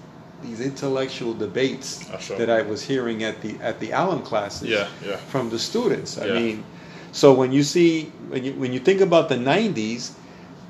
these 0.43 0.61
intellectual 0.61 1.33
debates 1.33 2.05
that 2.37 2.49
I 2.49 2.61
was 2.61 2.81
hearing 2.83 3.23
at 3.23 3.41
the 3.41 3.57
at 3.61 3.79
the 3.79 3.91
Alim 3.93 4.21
classes 4.21 4.69
Yeah, 4.69 4.87
yeah. 5.05 5.17
from 5.17 5.49
the 5.49 5.59
students. 5.59 6.17
I 6.17 6.27
Yeah. 6.27 6.33
mean, 6.33 6.63
so 7.11 7.33
when 7.33 7.51
you 7.51 7.63
see 7.63 8.11
when 8.29 8.43
you 8.43 8.53
when 8.53 8.71
you 8.71 8.79
think 8.79 9.01
about 9.01 9.29
the 9.29 9.35
'90s, 9.35 10.11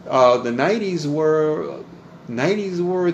uh, 0.07 0.37
the 0.37 0.51
'90s 0.51 1.05
were 1.05 1.83
'90s 2.29 2.81
were 2.81 3.13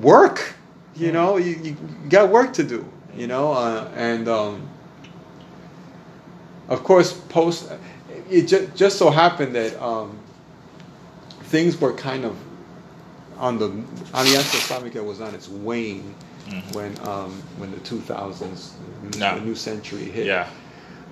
work. 0.00 0.54
You 0.96 1.10
know, 1.10 1.36
you, 1.38 1.58
you 1.62 1.76
got 2.08 2.28
work 2.30 2.52
to 2.54 2.62
do. 2.62 2.84
You 3.16 3.26
know, 3.26 3.52
uh, 3.52 3.90
and 3.96 4.28
um, 4.28 4.68
of 6.68 6.82
course, 6.84 7.12
post 7.12 7.70
it 8.30 8.42
just, 8.42 8.74
just 8.76 8.98
so 8.98 9.10
happened 9.10 9.54
that 9.54 9.80
um, 9.82 10.18
things 11.42 11.80
were 11.80 11.92
kind 11.92 12.24
of 12.24 12.36
on 13.38 13.58
the 13.58 13.68
Alianza 14.12 14.56
Islamica 14.60 15.04
was 15.04 15.20
on 15.20 15.34
its 15.34 15.48
wane 15.48 16.14
Mhm. 16.48 16.74
when 16.74 17.08
um, 17.08 17.42
when 17.58 17.70
the 17.70 17.78
2000s, 17.78 18.70
No. 19.18 19.34
the 19.36 19.40
new 19.40 19.54
century 19.54 20.04
hit. 20.04 20.26
Yeah. 20.26 20.46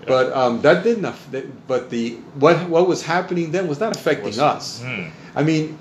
But 0.07 0.33
um, 0.37 0.61
that 0.63 0.83
didn't. 0.85 1.05
aff- 1.07 1.31
that- 1.31 1.67
But 1.69 1.89
the 1.91 2.17
what 2.39 2.69
what 2.69 2.87
was 2.89 3.03
happening 3.03 3.51
then 3.53 3.67
was 3.69 3.81
not 3.81 3.97
affecting 3.97 4.27
Was- 4.27 4.39
us. 4.39 4.83
Hmm. 4.83 5.05
I 5.35 5.43
mean, 5.43 5.79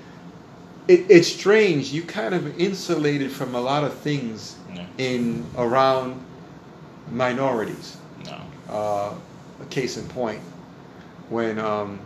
it, 0.88 1.04
it's 1.08 1.28
strange. 1.28 1.92
You 1.92 2.02
kind 2.02 2.34
of 2.34 2.58
insulated 2.58 3.30
from 3.32 3.54
a 3.54 3.60
lot 3.60 3.84
of 3.84 3.92
things 3.94 4.56
Yeah. 4.74 4.86
in 4.98 5.44
around 5.58 6.20
minorities. 7.10 7.96
No. 8.24 8.38
Uh, 8.72 9.14
a 9.60 9.64
case 9.66 9.96
in 9.96 10.06
point, 10.08 10.40
when 11.28 11.58
um, 11.58 11.98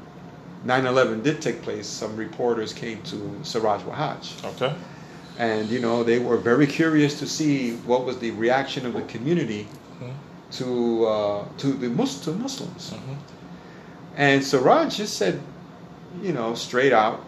9/11 0.64 1.22
did 1.22 1.40
take 1.42 1.62
place, 1.62 1.86
some 1.86 2.16
reporters 2.16 2.72
came 2.72 3.00
to 3.02 3.16
Siraj 3.42 3.82
Wahaj, 3.82 4.44
Okay. 4.54 4.72
and 5.38 5.68
you 5.68 5.80
know 5.80 6.02
they 6.02 6.18
were 6.18 6.36
very 6.38 6.66
curious 6.66 7.18
to 7.20 7.26
see 7.26 7.72
what 7.86 8.04
was 8.04 8.18
the 8.18 8.30
reaction 8.32 8.86
of 8.86 8.94
the 8.94 9.02
community 9.02 9.66
Mhm. 10.00 10.12
to 10.58 11.06
uh, 11.06 11.44
to 11.58 11.68
the 11.68 11.88
Mus- 11.88 12.20
to 12.24 12.32
Muslims. 12.32 12.92
Mhm. 12.94 13.16
And 14.16 14.42
Siraj 14.42 14.96
just 14.96 15.16
said, 15.18 15.40
you 16.22 16.32
know, 16.32 16.54
straight 16.54 16.92
out, 16.92 17.20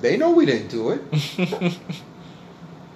they 0.00 0.16
know 0.16 0.30
we 0.30 0.46
didn't 0.46 0.68
do 0.68 0.90
it. 0.90 1.02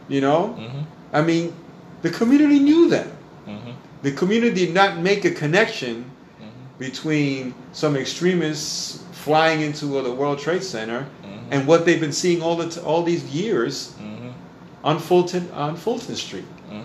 You 0.08 0.22
know, 0.22 0.56
Mhm. 0.58 0.84
I 1.12 1.20
mean, 1.20 1.52
the 2.00 2.08
community 2.08 2.58
knew 2.60 2.88
that. 2.88 3.08
Mhm. 3.46 3.74
The 4.02 4.12
community 4.12 4.64
did 4.66 4.72
not 4.74 4.98
make 5.00 5.26
a 5.26 5.30
connection. 5.30 6.04
Between 6.78 7.54
some 7.72 7.96
extremists 7.96 9.02
flying 9.12 9.60
into 9.62 9.86
the 10.02 10.12
World 10.12 10.38
Trade 10.38 10.62
Center 10.62 11.06
Mhm. 11.24 11.38
and 11.50 11.66
what 11.66 11.84
they've 11.84 12.00
been 12.00 12.12
seeing 12.12 12.40
all 12.42 12.56
the 12.56 12.68
t- 12.68 12.80
all 12.80 13.02
these 13.02 13.24
years 13.24 13.92
Mhm. 14.00 14.32
on 14.84 14.98
Fulton 14.98 15.48
on 15.54 15.76
Fulton 15.76 16.14
Street. 16.16 16.44
Mhm. 16.70 16.84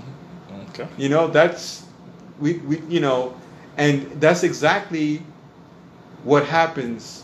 Okay. 0.70 0.88
You 0.98 1.10
know, 1.10 1.28
that's 1.28 1.84
we, 2.40 2.54
we 2.68 2.82
you 2.90 3.00
know, 3.00 3.34
and 3.78 4.10
that's 4.20 4.44
exactly 4.44 5.22
what 6.24 6.46
happens 6.46 7.24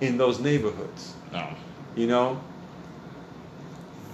in 0.00 0.16
those 0.18 0.38
neighborhoods. 0.38 1.12
No. 1.32 1.44
You 1.96 2.06
know, 2.06 2.38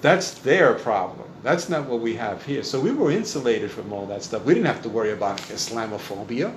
that's 0.00 0.30
their 0.32 0.74
problem. 0.74 1.28
That's 1.42 1.68
not 1.68 1.86
what 1.86 2.00
we 2.00 2.14
have 2.16 2.44
here. 2.44 2.62
So 2.62 2.80
we 2.80 2.90
were 2.92 3.10
insulated 3.10 3.70
from 3.70 3.92
all 3.92 4.06
that 4.06 4.22
stuff. 4.22 4.44
We 4.44 4.54
didn't 4.54 4.66
have 4.66 4.82
to 4.82 4.88
worry 4.88 5.12
about 5.12 5.38
Islamophobia. 5.38 6.52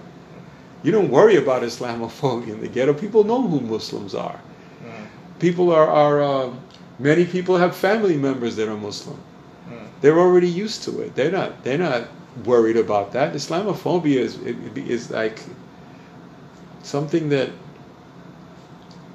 You 0.83 0.91
don't 0.91 1.09
worry 1.09 1.37
about 1.37 1.63
Islamophobia 1.63 2.49
in 2.49 2.61
the 2.61 2.67
ghetto. 2.67 2.93
People 2.93 3.23
know 3.23 3.41
who 3.41 3.61
Muslims 3.61 4.13
are. 4.13 4.39
Mm. 4.83 5.07
People 5.39 5.71
are, 5.71 5.87
are 5.87 6.21
uh, 6.21 6.53
many 6.99 7.25
people 7.25 7.57
have 7.57 7.75
family 7.75 8.17
members 8.17 8.57
that 8.57 8.67
are 8.67 8.75
Muslim. 8.77 9.17
Mm. 9.69 9.87
They're 10.01 10.19
already 10.19 10.49
used 10.49 10.83
to 10.83 11.01
it. 11.01 11.15
They're 11.15 11.31
not. 11.31 11.63
They're 11.63 11.77
not 11.77 12.07
worried 12.45 12.77
about 12.77 13.13
that. 13.13 13.33
Islamophobia 13.33 14.17
is 14.17 14.37
is 14.75 15.09
like 15.09 15.41
something 16.83 17.29
that 17.29 17.49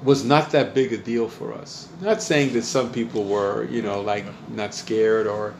was 0.03 0.23
not 0.23 0.51
that 0.51 0.73
big 0.73 0.93
a 0.93 0.97
deal 0.97 1.27
for 1.27 1.53
us. 1.53 1.87
Not 2.01 2.21
saying 2.21 2.53
that 2.53 2.63
some 2.63 2.91
people 2.91 3.25
were, 3.25 3.65
you 3.65 3.81
know, 3.81 4.01
like 4.01 4.25
not 4.49 4.73
scared 4.73 5.27
or 5.27 5.53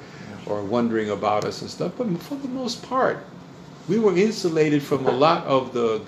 or 0.45 0.63
wondering 0.63 1.09
about 1.11 1.45
us 1.45 1.61
and 1.61 1.69
stuff, 1.69 1.91
but 1.97 2.07
for 2.21 2.35
the 2.35 2.47
most 2.47 2.81
part, 2.81 3.23
we 3.89 3.97
were 3.99 4.15
insulated 4.15 4.83
from 4.83 5.07
a 5.07 5.11
lot 5.11 5.43
of 5.45 5.73
the 5.73 6.01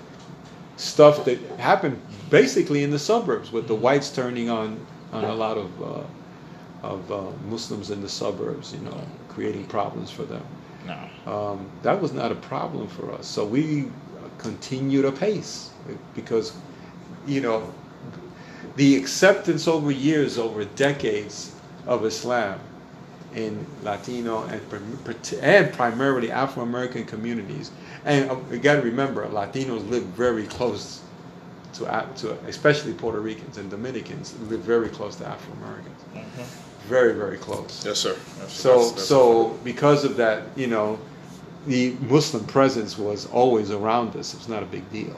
stuff 0.76 1.24
that 1.24 1.38
happened 1.58 2.00
basically 2.30 2.82
in 2.84 2.90
the 2.90 2.98
suburbs 2.98 3.52
with 3.52 3.66
the 3.68 3.74
whites 3.74 4.10
turning 4.10 4.48
on 4.48 4.78
on 5.12 5.24
a 5.24 5.34
lot 5.34 5.58
of 5.58 5.82
uh, 5.82 6.04
of 6.82 7.12
uh, 7.12 7.22
Muslims 7.48 7.90
in 7.90 8.00
the 8.00 8.08
suburbs, 8.08 8.72
you 8.72 8.80
know, 8.80 9.00
creating 9.28 9.64
problems 9.66 10.10
for 10.10 10.22
them. 10.22 10.44
No. 10.86 11.32
Um, 11.32 11.70
that 11.82 12.00
was 12.00 12.12
not 12.12 12.32
a 12.32 12.34
problem 12.36 12.88
for 12.88 13.12
us. 13.12 13.26
So 13.26 13.44
we 13.44 13.88
continued 14.38 15.04
apace 15.04 15.70
because, 16.14 16.56
you 17.26 17.40
know, 17.40 17.72
the 18.76 18.96
acceptance 18.96 19.68
over 19.68 19.90
years, 19.90 20.38
over 20.38 20.64
decades 20.64 21.54
of 21.86 22.04
Islam 22.04 22.58
in 23.34 23.64
Latino 23.82 24.44
and, 24.44 24.60
and 25.42 25.72
primarily 25.72 26.30
Afro 26.30 26.62
American 26.62 27.04
communities. 27.04 27.70
And 28.04 28.30
uh, 28.30 28.36
you 28.50 28.58
got 28.58 28.76
to 28.76 28.82
remember, 28.82 29.26
Latinos 29.28 29.88
live 29.88 30.02
very 30.04 30.46
close 30.46 31.00
to, 31.74 32.06
to, 32.16 32.32
especially 32.46 32.92
Puerto 32.92 33.20
Ricans 33.20 33.58
and 33.58 33.70
Dominicans 33.70 34.34
live 34.48 34.60
very 34.60 34.88
close 34.88 35.16
to 35.16 35.26
Afro 35.26 35.54
Americans. 35.64 36.00
Mhm. 36.14 36.44
Very, 36.88 37.14
very 37.14 37.38
close. 37.38 37.84
Yes, 37.86 37.98
sir. 37.98 38.16
Yes, 38.40 38.52
So, 38.52 38.68
that's- 38.70 38.90
that's- 38.90 39.06
so 39.06 39.58
because 39.64 40.04
of 40.04 40.16
that, 40.16 40.42
you 40.56 40.66
know, 40.66 40.98
the 41.66 41.94
Muslim 42.08 42.44
presence 42.44 42.98
was 42.98 43.26
always 43.26 43.70
around 43.70 44.16
us. 44.16 44.34
It's 44.34 44.48
not 44.48 44.62
a 44.62 44.66
big 44.66 44.90
deal. 44.92 45.14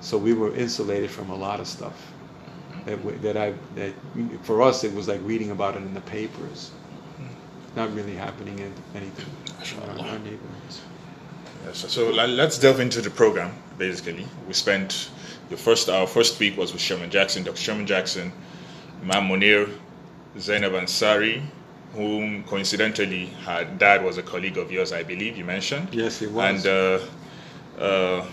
So 0.00 0.16
we 0.16 0.32
were 0.32 0.52
insulated 0.56 1.10
from 1.10 1.30
a 1.30 1.36
lot 1.36 1.60
of 1.60 1.66
stuff. 1.68 1.92
That, 2.86 3.22
that 3.22 3.36
I 3.36 3.54
that 3.76 3.92
for 4.42 4.60
us 4.60 4.82
it 4.82 4.92
was 4.92 5.06
like 5.06 5.20
reading 5.22 5.52
about 5.52 5.76
it 5.76 5.82
in 5.82 5.94
the 5.94 6.00
papers, 6.00 6.72
not 7.76 7.94
really 7.94 8.14
happening 8.14 8.58
in 8.58 8.72
anything 8.94 9.26
in 9.76 9.82
our, 9.82 10.06
our 10.06 10.18
neighborhoods. 10.18 10.82
Yes, 11.64 11.84
so 11.92 12.10
let's 12.10 12.58
delve 12.58 12.80
into 12.80 13.00
the 13.00 13.10
program. 13.10 13.52
Basically, 13.78 14.26
we 14.48 14.52
spent 14.52 15.10
the 15.48 15.56
first 15.56 15.88
our 15.88 16.06
first 16.06 16.38
week 16.40 16.56
was 16.56 16.72
with 16.72 16.82
Sherman 16.82 17.10
Jackson, 17.10 17.44
Dr. 17.44 17.56
Sherman 17.56 17.86
Jackson, 17.86 18.32
Imam 19.02 19.28
Munir, 19.28 19.70
Zainab 20.38 20.72
Ansari, 20.72 21.42
whom 21.94 22.42
coincidentally 22.44 23.26
her 23.44 23.64
dad 23.78 24.04
was 24.04 24.18
a 24.18 24.22
colleague 24.22 24.58
of 24.58 24.72
yours, 24.72 24.92
I 24.92 25.02
believe 25.02 25.36
you 25.36 25.44
mentioned. 25.44 25.88
Yes, 25.92 26.22
it 26.22 26.30
was. 26.32 26.64
And 26.64 26.66
uh, 26.66 27.82
uh, 27.82 28.26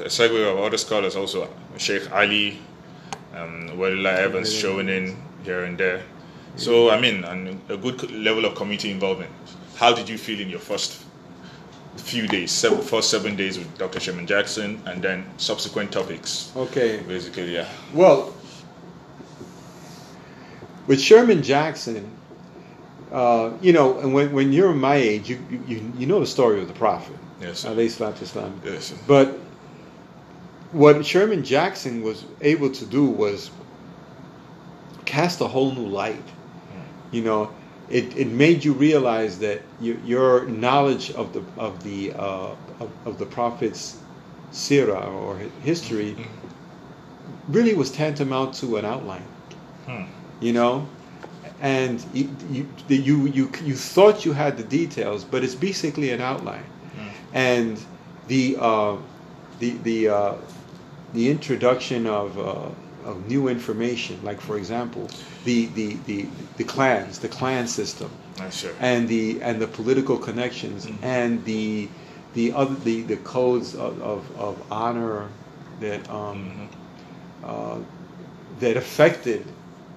a 0.00 0.08
segue 0.08 0.52
of 0.52 0.58
other 0.58 0.76
scholars 0.78 1.16
also, 1.16 1.48
Sheikh 1.78 2.10
Ali, 2.12 2.58
um, 3.34 3.70
Walila 3.76 4.14
Evans 4.14 4.52
showing 4.52 4.88
in 4.88 5.16
here 5.44 5.64
and 5.64 5.76
there. 5.78 6.02
So, 6.56 6.90
I 6.90 7.00
mean, 7.00 7.24
and 7.24 7.60
a 7.70 7.76
good 7.76 8.10
level 8.10 8.44
of 8.44 8.54
community 8.54 8.90
involvement. 8.90 9.30
How 9.76 9.94
did 9.94 10.08
you 10.08 10.18
feel 10.18 10.38
in 10.40 10.48
your 10.48 10.60
first 10.60 11.02
few 11.96 12.26
days, 12.28 12.50
seven, 12.50 12.80
first 12.82 13.10
seven 13.10 13.36
days 13.36 13.58
with 13.58 13.78
Dr. 13.78 14.00
Sherman 14.00 14.26
Jackson, 14.26 14.80
and 14.86 15.02
then 15.02 15.24
subsequent 15.38 15.92
topics? 15.92 16.52
Okay. 16.56 17.02
Basically, 17.08 17.54
yeah. 17.54 17.68
Well, 17.94 18.34
with 20.86 21.00
Sherman 21.00 21.42
Jackson, 21.42 22.10
uh, 23.12 23.52
you 23.60 23.72
know, 23.72 23.98
and 23.98 24.12
when, 24.14 24.32
when 24.32 24.52
you're 24.52 24.72
my 24.72 24.96
age, 24.96 25.28
you, 25.28 25.38
you, 25.66 25.92
you 25.98 26.06
know 26.06 26.20
the 26.20 26.26
story 26.26 26.60
of 26.60 26.68
the 26.68 26.74
Prophet. 26.74 27.16
Yes. 27.40 27.64
alayhi 27.64 27.90
salatu 27.90 28.20
wasalam. 28.20 28.52
Yes. 28.64 28.84
sir. 28.86 28.96
But 29.06 29.38
what 30.72 31.04
Sherman 31.04 31.44
Jackson 31.44 32.02
was 32.02 32.24
able 32.40 32.70
to 32.70 32.86
do 32.86 33.04
was 33.04 33.50
cast 35.04 35.40
a 35.40 35.46
whole 35.48 35.72
new 35.72 35.86
light. 35.86 36.22
You 37.12 37.22
know, 37.22 37.54
it, 37.88 38.16
it 38.16 38.28
made 38.28 38.64
you 38.64 38.72
realize 38.72 39.38
that 39.38 39.62
you, 39.80 40.00
your 40.04 40.46
knowledge 40.46 41.10
of 41.12 41.32
the 41.32 41.44
of 41.56 41.82
the 41.84 42.12
uh, 42.14 42.56
of, 42.80 42.90
of 43.04 43.18
the 43.18 43.26
prophet's 43.26 43.98
sirah 44.50 45.06
or 45.06 45.36
history 45.62 46.16
really 47.48 47.74
was 47.74 47.90
tantamount 47.90 48.54
to 48.54 48.76
an 48.76 48.84
outline. 48.84 49.24
Hmm. 49.86 50.04
You 50.40 50.52
know, 50.52 50.88
and 51.60 52.04
you 52.12 52.28
you 52.48 52.66
you 52.88 53.26
you, 53.26 53.50
you 53.62 53.76
thought 53.76 54.24
you 54.24 54.32
had 54.32 54.56
the 54.56 54.64
details, 54.64 55.22
but 55.24 55.44
it's 55.44 55.54
basically 55.54 56.10
an 56.10 56.20
outline. 56.20 56.64
And 57.34 57.82
the 58.28 58.56
uh, 58.58 58.96
the 59.58 59.70
the 59.82 60.08
uh, 60.08 60.34
the 61.14 61.30
introduction 61.30 62.06
of 62.06 62.38
uh, 62.38 63.08
of 63.08 63.26
new 63.28 63.48
information, 63.48 64.20
like 64.22 64.40
for 64.40 64.58
example, 64.58 65.08
the, 65.44 65.66
the, 65.74 65.96
the, 66.06 66.26
the 66.56 66.64
clans, 66.64 67.18
the 67.18 67.28
clan 67.28 67.66
system, 67.66 68.10
sure. 68.50 68.72
and 68.80 69.08
the 69.08 69.40
and 69.42 69.60
the 69.60 69.66
political 69.66 70.16
connections, 70.18 70.86
Mhm. 70.86 70.96
and 71.02 71.44
the 71.44 71.88
the 72.34 72.52
other 72.52 72.74
the, 72.84 73.02
the 73.02 73.16
codes 73.18 73.74
of, 73.74 74.00
of, 74.00 74.24
of 74.38 74.56
honor 74.70 75.28
that 75.80 76.08
um, 76.10 76.68
Mhm. 77.44 77.48
uh, 77.48 77.78
that 78.60 78.76
affected 78.76 79.44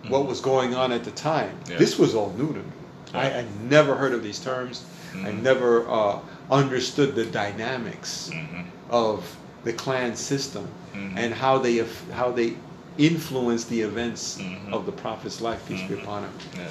what 0.09 0.23
Mhm. 0.23 0.27
was 0.27 0.41
going 0.41 0.75
on 0.75 0.91
at 0.91 1.03
the 1.03 1.11
time. 1.11 1.51
Yeah. 1.69 1.77
This 1.77 1.97
was 1.99 2.13
all 2.15 2.33
new 2.37 2.47
to 2.47 2.59
me. 2.59 2.71
I, 3.13 3.29
Yeah. 3.29 3.37
I 3.39 3.45
never 3.69 3.95
heard 3.95 4.13
of 4.13 4.23
these 4.23 4.39
terms. 4.39 4.83
I 5.13 5.17
Mhm. 5.31 5.41
never 5.43 5.87
uh, 5.89 6.17
understood 6.51 7.15
the 7.15 7.25
dynamics 7.25 8.29
Mhm. 8.33 8.65
of 8.89 9.23
the 9.63 9.73
clan 9.73 10.15
system 10.15 10.67
Mhm. 10.93 11.13
and 11.17 11.33
how 11.33 11.57
they 11.59 11.83
how 12.13 12.31
they 12.31 12.53
influenced 12.97 13.69
the 13.69 13.81
events 13.81 14.37
Mhm. 14.39 14.71
of 14.73 14.85
the 14.85 14.91
prophet's 14.91 15.41
life, 15.41 15.61
peace 15.67 15.81
be 15.87 15.95
Mhm. 15.95 16.03
upon 16.03 16.23
him. 16.23 16.31
Yeah. 16.57 16.61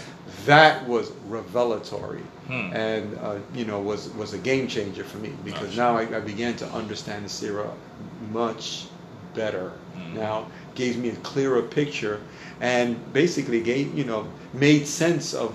That 0.47 0.89
was 0.89 1.13
revelatory, 1.29 2.23
Hmm. 2.49 2.73
and 2.75 3.19
uh, 3.23 3.37
you 3.55 3.65
know 3.65 3.81
was 3.81 4.09
was 4.11 4.33
a 4.35 4.39
game 4.39 4.67
changer 4.69 5.05
for 5.05 5.19
me 5.19 5.33
because 5.45 5.77
now 5.77 5.97
I, 5.97 6.03
I 6.17 6.21
began 6.21 6.55
to 6.57 6.67
understand 6.73 7.25
the 7.25 7.29
Sirah 7.31 7.71
much 8.33 8.87
better. 9.35 9.73
Mhm. 9.97 10.15
Now 10.15 10.47
gave 10.75 10.97
me 10.99 11.11
a 11.11 11.17
clearer 11.17 11.63
picture, 11.63 12.21
and 12.61 12.97
basically 13.13 13.61
gave 13.61 13.97
you 13.97 14.05
know 14.05 14.27
made 14.53 14.87
sense 14.87 15.35
of 15.35 15.53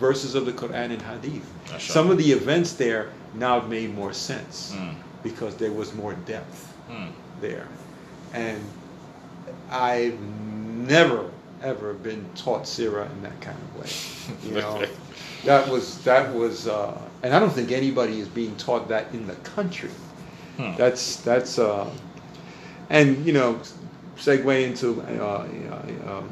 verses 0.00 0.34
of 0.34 0.46
the 0.46 0.52
Quran 0.52 0.90
and 0.92 1.02
Hadith. 1.02 1.44
Some 1.78 2.10
of 2.10 2.18
the 2.18 2.30
events 2.32 2.72
there 2.72 3.08
now 3.34 3.60
made 3.60 3.94
more 3.94 4.12
sense 4.12 4.72
Hmm. 4.74 4.90
because 5.22 5.54
there 5.56 5.72
was 5.72 5.92
more 5.94 6.14
depth 6.26 6.66
Hmm. 6.88 7.08
there. 7.40 7.66
And 8.32 8.58
I've 9.70 10.18
never 10.20 11.30
ever 11.62 11.94
been 11.94 12.24
taught 12.34 12.62
Sirah 12.62 13.10
in 13.10 13.22
that 13.22 13.40
kind 13.40 13.56
of 13.58 13.80
way. 13.80 14.48
You 14.48 14.54
know, 14.60 14.86
that 15.44 15.68
was 15.68 16.02
that 16.04 16.34
was, 16.34 16.68
uh, 16.68 16.98
and 17.22 17.34
I 17.34 17.40
don't 17.40 17.52
think 17.52 17.72
anybody 17.72 18.20
is 18.20 18.28
being 18.28 18.54
taught 18.56 18.88
that 18.88 19.12
in 19.12 19.26
the 19.26 19.34
country. 19.36 19.90
Hmm. 20.56 20.76
That's 20.76 21.16
that's, 21.16 21.58
uh, 21.58 21.90
and 22.90 23.24
you 23.24 23.32
know, 23.32 23.60
segue 24.16 24.64
into 24.64 25.00
uh, 25.02 25.46
uh, 26.06 26.18
um, 26.18 26.30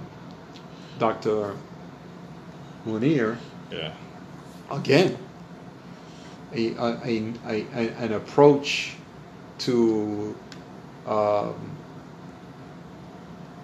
Dr. 0.99 1.57
Munir 2.87 3.37
Yeah. 3.71 3.93
again 4.71 5.19
a, 6.53 6.75
a, 6.75 6.99
a, 7.05 7.35
a, 7.47 7.89
an 7.99 8.13
approach 8.13 8.95
to 9.59 10.35
um, 11.07 11.76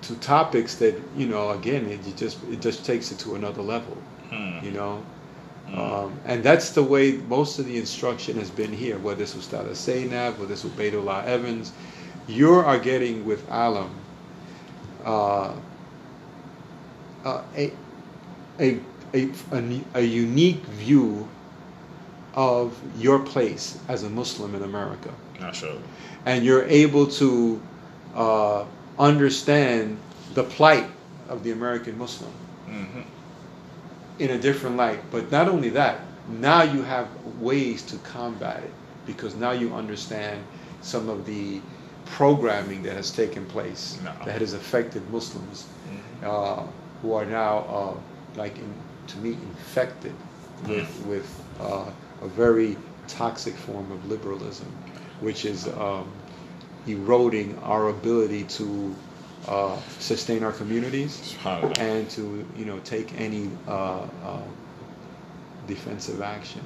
to 0.03 0.15
topics 0.17 0.75
that 0.77 0.95
you 1.17 1.27
know 1.27 1.51
again 1.51 1.87
it 1.89 2.05
you 2.07 2.13
just 2.15 2.39
it 2.51 2.61
just 2.61 2.85
takes 2.85 3.13
it 3.13 3.19
to 3.21 3.35
another 3.35 3.63
level 3.63 3.97
Hmm. 4.31 4.65
you 4.65 4.71
know 4.73 5.03
Mm. 5.71 5.79
um, 5.79 6.13
and 6.27 6.43
that's 6.43 6.71
the 6.71 6.83
way 6.83 7.13
most 7.29 7.59
of 7.61 7.67
the 7.67 7.79
instruction 7.79 8.37
has 8.39 8.51
been 8.51 8.73
here 8.73 8.99
whether 8.99 9.19
this 9.21 9.35
was 9.35 9.47
Dada 9.47 9.75
Zainab 9.75 10.35
whether 10.39 10.49
this 10.49 10.65
was 10.65 10.73
Baitullah 10.73 11.25
Evans 11.25 11.73
you 12.27 12.53
are 12.53 12.79
getting 12.79 13.25
with 13.25 13.49
Alim 13.51 13.89
uh, 15.05 15.53
uh, 17.25 17.43
a, 17.57 17.73
a, 18.61 18.79
a, 19.15 19.29
a, 19.53 19.81
a 19.95 20.01
unique 20.03 20.65
view 20.65 21.29
of 22.35 22.77
your 22.99 23.19
place 23.21 23.79
as 23.89 24.03
a 24.05 24.11
Muslim 24.11 24.55
in 24.55 24.63
America. 24.63 25.13
Mashallah. 25.41 25.81
And 26.27 26.45
you're 26.45 26.65
able 26.65 27.07
to 27.07 27.61
uh, 28.15 28.65
understand 28.99 29.99
the 30.35 30.45
plight 30.45 30.87
of 31.29 31.43
the 31.45 31.51
American 31.53 31.99
Muslim 31.99 32.31
Mhm. 32.69 33.05
in 34.19 34.31
a 34.31 34.39
different 34.39 34.77
light. 34.77 35.01
But 35.11 35.31
not 35.31 35.49
only 35.49 35.71
that, 35.71 36.01
now 36.29 36.63
you 36.63 36.83
have 36.83 37.09
ways 37.41 37.83
to 37.83 37.97
combat 37.99 38.63
it 38.63 38.71
because 39.07 39.35
now 39.35 39.51
you 39.53 39.75
understand 39.75 40.41
some 40.83 41.09
of 41.09 41.27
the 41.27 41.61
programming 42.07 42.83
that 42.83 42.95
has 42.97 43.11
taken 43.11 43.45
place 43.47 43.99
No. 44.05 44.13
that 44.27 44.41
has 44.41 44.53
affected 44.53 45.03
Muslims 45.11 45.65
Mhm. 46.23 46.29
uh, 46.29 46.63
who 47.01 47.15
are 47.15 47.25
now, 47.25 47.59
uh, 47.69 48.39
like, 48.39 48.57
in, 48.59 48.73
to 49.09 49.19
me, 49.19 49.31
infected 49.51 50.13
with 50.69 51.05
with 51.07 51.29
uh, 51.61 51.85
a 52.23 52.29
very 52.29 52.77
toxic 53.09 53.55
form 53.57 53.91
of 53.91 54.09
liberalism, 54.09 54.67
which 55.21 55.45
is 55.45 55.67
um, 55.69 56.07
eroding 56.87 57.59
our 57.63 57.89
ability 57.89 58.45
to 58.45 58.95
uh, 59.49 59.77
sustain 59.99 60.43
our 60.45 60.53
communities 60.53 61.35
and 61.79 62.09
to, 62.11 62.47
you 62.57 62.65
know, 62.65 62.79
take 62.81 63.13
any 63.21 63.51
uh, 63.69 64.01
uh, 64.25 64.41
defensive 65.67 66.21
action 66.21 66.61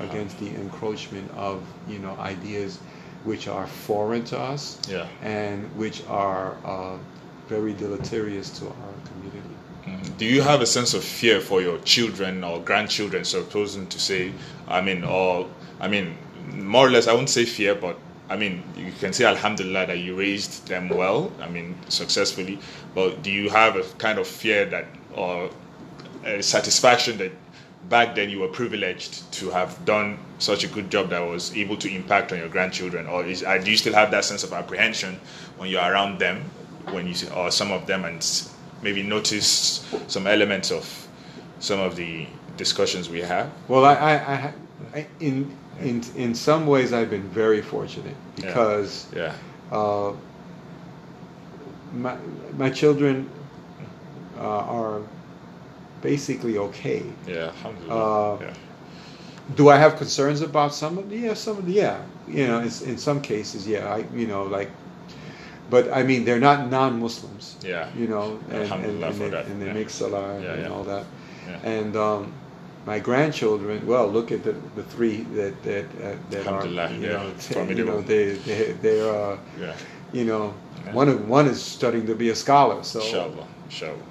against 0.00 0.38
the 0.38 0.48
encroachment 0.54 1.30
of, 1.32 1.62
you 1.88 1.98
know, 1.98 2.14
ideas 2.18 2.78
which 3.24 3.48
are 3.48 3.66
foreign 3.66 4.24
to 4.24 4.38
us 4.38 4.78
Yeah. 4.88 5.06
and 5.22 5.64
which 5.76 6.02
are 6.08 6.56
uh, 6.64 6.96
very 7.48 7.72
deleterious 7.72 8.50
to 8.58 8.66
our 8.66 8.94
community. 9.10 9.54
Mhm. 9.86 10.16
Do 10.18 10.24
you 10.24 10.42
have 10.42 10.60
a 10.60 10.66
sense 10.66 10.94
of 10.94 11.02
fear 11.04 11.40
for 11.40 11.60
your 11.62 11.78
children 11.78 12.44
or 12.44 12.60
grandchildren, 12.60 13.24
So, 13.24 13.40
supposing 13.42 13.86
to 13.88 13.98
say, 13.98 14.32
I 14.68 14.80
mean, 14.80 15.04
or, 15.04 15.46
I 15.80 15.88
mean, 15.88 16.16
more 16.52 16.86
or 16.86 16.90
less, 16.90 17.06
I 17.06 17.12
won't 17.14 17.30
say 17.30 17.44
fear, 17.44 17.74
but 17.74 17.96
I 18.28 18.36
mean, 18.36 18.62
you 18.76 18.92
can 18.92 19.12
say 19.12 19.24
Alhamdulillah 19.24 19.86
that 19.86 19.98
you 19.98 20.16
raised 20.16 20.66
them 20.66 20.88
well, 20.88 21.30
I 21.40 21.48
mean, 21.48 21.76
successfully, 21.88 22.58
but 22.94 23.22
do 23.22 23.30
you 23.30 23.50
have 23.50 23.76
a 23.76 23.82
kind 23.98 24.18
of 24.18 24.26
fear 24.26 24.64
that, 24.66 24.86
or 25.14 25.50
satisfaction 26.40 27.18
that 27.18 27.32
back 27.88 28.14
then 28.14 28.30
you 28.30 28.38
were 28.40 28.48
privileged 28.48 29.30
to 29.32 29.50
have 29.50 29.84
done 29.84 30.18
such 30.38 30.64
a 30.64 30.68
good 30.68 30.90
job 30.90 31.10
that 31.10 31.20
was 31.20 31.54
able 31.56 31.76
to 31.76 31.92
impact 31.92 32.32
on 32.32 32.38
your 32.38 32.48
grandchildren, 32.48 33.06
or 33.06 33.24
is, 33.24 33.42
uh, 33.42 33.58
do 33.58 33.70
you 33.70 33.76
still 33.76 33.92
have 33.92 34.10
that 34.12 34.24
sense 34.24 34.44
of 34.44 34.52
apprehension 34.52 35.18
when 35.58 35.68
you're 35.68 35.82
around 35.82 36.18
them, 36.18 36.42
when 36.90 37.06
you 37.06 37.14
see, 37.14 37.28
or 37.30 37.50
some 37.50 37.72
of 37.72 37.86
them, 37.86 38.04
and 38.04 38.48
maybe 38.82 39.02
notice 39.02 39.84
some 40.06 40.26
elements 40.26 40.70
of 40.70 41.08
some 41.58 41.80
of 41.80 41.96
the 41.96 42.26
discussions 42.56 43.08
we 43.08 43.20
have? 43.20 43.50
Well, 43.68 43.84
I, 43.84 43.94
I, 43.94 44.52
I 44.94 45.06
in 45.20 45.56
in 45.80 46.02
in 46.16 46.34
some 46.34 46.66
ways, 46.66 46.92
I've 46.92 47.10
been 47.10 47.28
very 47.28 47.62
fortunate 47.62 48.16
because 48.36 49.06
Yeah. 49.14 49.32
uh, 49.70 50.12
my 51.94 52.16
my 52.56 52.70
children 52.70 53.28
uh, 54.38 54.42
are 54.78 55.00
basically 56.02 56.58
okay. 56.58 57.02
Yeah. 57.26 57.52
Alhamdulillah. 57.64 58.34
Uh, 58.34 58.38
yeah. 58.42 58.54
Do 59.56 59.68
I 59.68 59.76
have 59.76 59.96
concerns 59.96 60.40
about 60.40 60.74
some 60.74 60.98
of 60.98 61.10
the? 61.10 61.16
Yeah, 61.16 61.34
some 61.34 61.58
of 61.58 61.66
the. 61.66 61.72
Yeah, 61.72 62.00
you 62.28 62.46
know, 62.46 62.60
it's, 62.60 62.80
in 62.82 62.96
some 62.96 63.20
cases, 63.20 63.66
yeah, 63.66 63.92
I 63.92 64.04
you 64.14 64.26
know 64.26 64.44
like, 64.44 64.70
but 65.68 65.92
I 65.92 66.02
mean, 66.04 66.24
they're 66.24 66.40
not 66.40 66.70
non-Muslims. 66.70 67.56
Yeah. 67.62 67.88
You 67.98 68.06
know, 68.06 68.38
and, 68.50 68.72
and, 68.72 69.02
and 69.04 69.20
they, 69.20 69.42
and 69.42 69.60
they 69.60 69.66
yeah. 69.66 69.72
make 69.72 69.90
salah 69.90 70.40
Yeah, 70.40 70.52
and 70.54 70.62
yeah. 70.62 70.68
all 70.70 70.84
that. 70.84 71.04
Yeah. 71.48 71.68
And 71.68 71.96
um, 71.96 72.32
my 72.86 72.98
grandchildren, 72.98 73.86
well, 73.86 74.08
look 74.08 74.32
at 74.32 74.42
the, 74.44 74.52
the 74.76 74.82
three 74.82 75.22
that 75.34 75.62
that 75.62 75.84
uh, 76.02 76.16
that 76.30 76.46
are 76.46 76.66
Alhamdulillah, 76.66 76.90
you 76.92 77.00
yeah, 77.02 77.08
know, 77.12 77.30
t- 77.38 77.48
you 77.48 77.54
formidable. 77.54 77.92
know 77.94 78.02
they 78.02 78.32
they 78.34 78.72
they're 78.82 79.14
uh, 79.14 79.38
Yeah. 79.60 79.74
you 80.12 80.24
know 80.24 80.54
Yeah. 80.84 80.92
one 80.94 81.08
of 81.08 81.28
one 81.28 81.46
is 81.46 81.62
studying 81.62 82.06
to 82.06 82.14
be 82.14 82.30
a 82.30 82.34
scholar. 82.34 82.82
So 82.82 83.00
Inshallah. 83.00 83.46
Inshallah. 83.66 84.06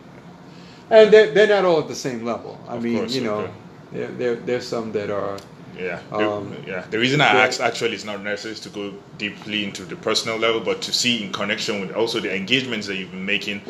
and 0.90 1.12
they're, 1.12 1.32
they're 1.34 1.48
not 1.48 1.66
all 1.66 1.80
at 1.80 1.88
the 1.88 1.96
same 1.96 2.24
level. 2.26 2.60
I 2.68 2.76
Of 2.76 2.84
mean, 2.84 2.98
course, 3.00 3.16
you 3.16 3.22
know, 3.24 3.50
there, 3.92 4.08
there 4.08 4.36
there's 4.36 4.68
some 4.68 4.92
that 4.94 5.10
are 5.10 5.38
Yeah. 5.78 6.00
Um, 6.12 6.52
The, 6.52 6.72
yeah. 6.72 6.84
The 6.90 6.98
reason 7.00 7.22
I 7.22 7.46
asked 7.48 7.62
actually 7.62 7.96
is 7.96 8.06
not 8.06 8.22
necessarily 8.24 8.60
to 8.62 8.70
go 8.70 8.94
deeply 9.18 9.64
into 9.64 9.84
the 9.86 9.96
personal 9.96 10.38
level, 10.38 10.62
but 10.62 10.82
to 10.82 10.92
see 10.92 11.24
in 11.24 11.32
connection 11.32 11.82
with 11.82 11.92
also 11.96 12.20
the 12.20 12.34
engagements 12.36 12.88
that 12.88 12.96
you've 12.98 13.12
been 13.12 13.26
making 13.26 13.62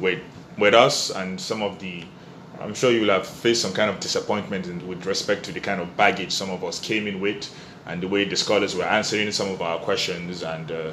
with 0.00 0.18
with 0.58 0.74
us 0.74 1.10
and 1.10 1.40
some 1.40 1.62
of 1.62 1.78
the. 1.78 2.04
I'm 2.60 2.74
sure 2.74 2.90
you 2.90 3.02
will 3.02 3.10
have 3.10 3.26
faced 3.26 3.62
some 3.62 3.72
kind 3.72 3.90
of 3.90 4.00
disappointment 4.00 4.66
in, 4.66 4.86
with 4.88 5.06
respect 5.06 5.44
to 5.44 5.52
the 5.52 5.60
kind 5.60 5.80
of 5.80 5.96
baggage 5.96 6.32
some 6.32 6.50
of 6.50 6.64
us 6.64 6.80
came 6.80 7.06
in 7.06 7.20
with, 7.20 7.48
and 7.86 8.02
the 8.02 8.08
way 8.08 8.24
the 8.24 8.36
scholars 8.36 8.74
were 8.74 8.84
answering 8.84 9.30
some 9.32 9.48
of 9.50 9.62
our 9.62 9.78
questions. 9.78 10.42
And 10.42 10.70
uh, 10.70 10.92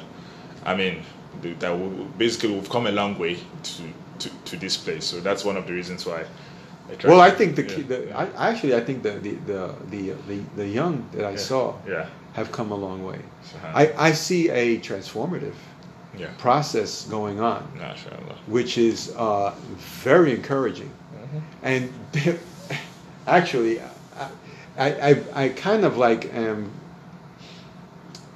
I 0.64 0.76
mean, 0.76 1.02
the, 1.42 1.52
that 1.54 1.76
we, 1.78 1.88
basically 2.18 2.54
we've 2.54 2.70
come 2.70 2.86
a 2.86 2.92
long 2.92 3.18
way 3.18 3.38
to 3.62 3.82
to, 4.18 4.30
to 4.46 4.56
this 4.56 4.76
place. 4.76 5.04
So 5.04 5.20
that's 5.20 5.44
one 5.44 5.56
of 5.56 5.66
the 5.66 5.72
reasons 5.74 6.06
why. 6.06 6.20
I 6.22 7.06
Well, 7.06 7.16
to- 7.18 7.20
I 7.20 7.30
think 7.30 7.56
the, 7.56 7.62
yeah, 7.62 7.74
key- 7.74 7.82
the 7.82 8.06
yeah, 8.06 8.28
I, 8.38 8.50
actually 8.50 8.74
I 8.76 8.80
think 8.80 9.02
the 9.02 9.10
the 9.12 9.32
the 9.46 9.74
the, 9.90 10.12
the, 10.28 10.38
the 10.56 10.66
young 10.68 11.06
that 11.12 11.24
I 11.24 11.30
yeah, 11.32 11.36
saw 11.36 11.74
Yeah. 11.86 12.06
have 12.34 12.50
come 12.52 12.70
a 12.70 12.76
long 12.76 13.04
way. 13.04 13.18
Subhanallah. 13.44 13.74
I, 13.98 14.08
I 14.08 14.12
see 14.12 14.48
a 14.50 14.78
transformative 14.78 15.54
yeah. 16.16 16.28
process 16.38 17.04
going 17.10 17.40
on, 17.40 17.62
which 18.46 18.78
is 18.78 19.12
uh, 19.16 19.52
very 20.04 20.32
encouraging. 20.32 20.90
Mhm. 21.34 21.42
And 21.62 21.92
actually, 23.26 23.80
I, 24.78 24.88
I, 25.10 25.22
I, 25.34 25.48
kind 25.50 25.84
of 25.84 25.96
like 25.96 26.32
am, 26.34 26.70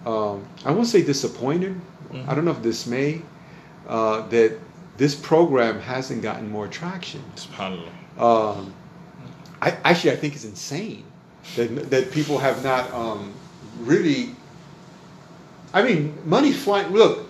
um, 0.06 0.44
I 0.64 0.70
won't 0.70 0.86
say 0.86 1.02
disappointed. 1.02 1.80
Mhm. 2.12 2.28
I 2.28 2.34
don't 2.34 2.44
know 2.44 2.50
if 2.52 2.62
dismay 2.62 3.22
uh, 3.88 4.26
that 4.28 4.58
this 4.96 5.14
program 5.14 5.80
hasn't 5.80 6.22
gotten 6.22 6.50
more 6.50 6.68
traction. 6.68 7.22
Subhanallah. 7.36 7.88
Um, 8.18 8.74
I 9.62 9.70
actually 9.84 10.12
I 10.12 10.16
think 10.16 10.34
it's 10.34 10.44
insane 10.44 11.04
that 11.56 11.90
that 11.90 12.10
people 12.12 12.38
have 12.38 12.62
not 12.64 12.92
um, 12.92 13.32
really. 13.80 14.34
I 15.72 15.82
mean, 15.82 16.18
money's 16.24 16.62
flying. 16.62 16.92
Look, 16.92 17.26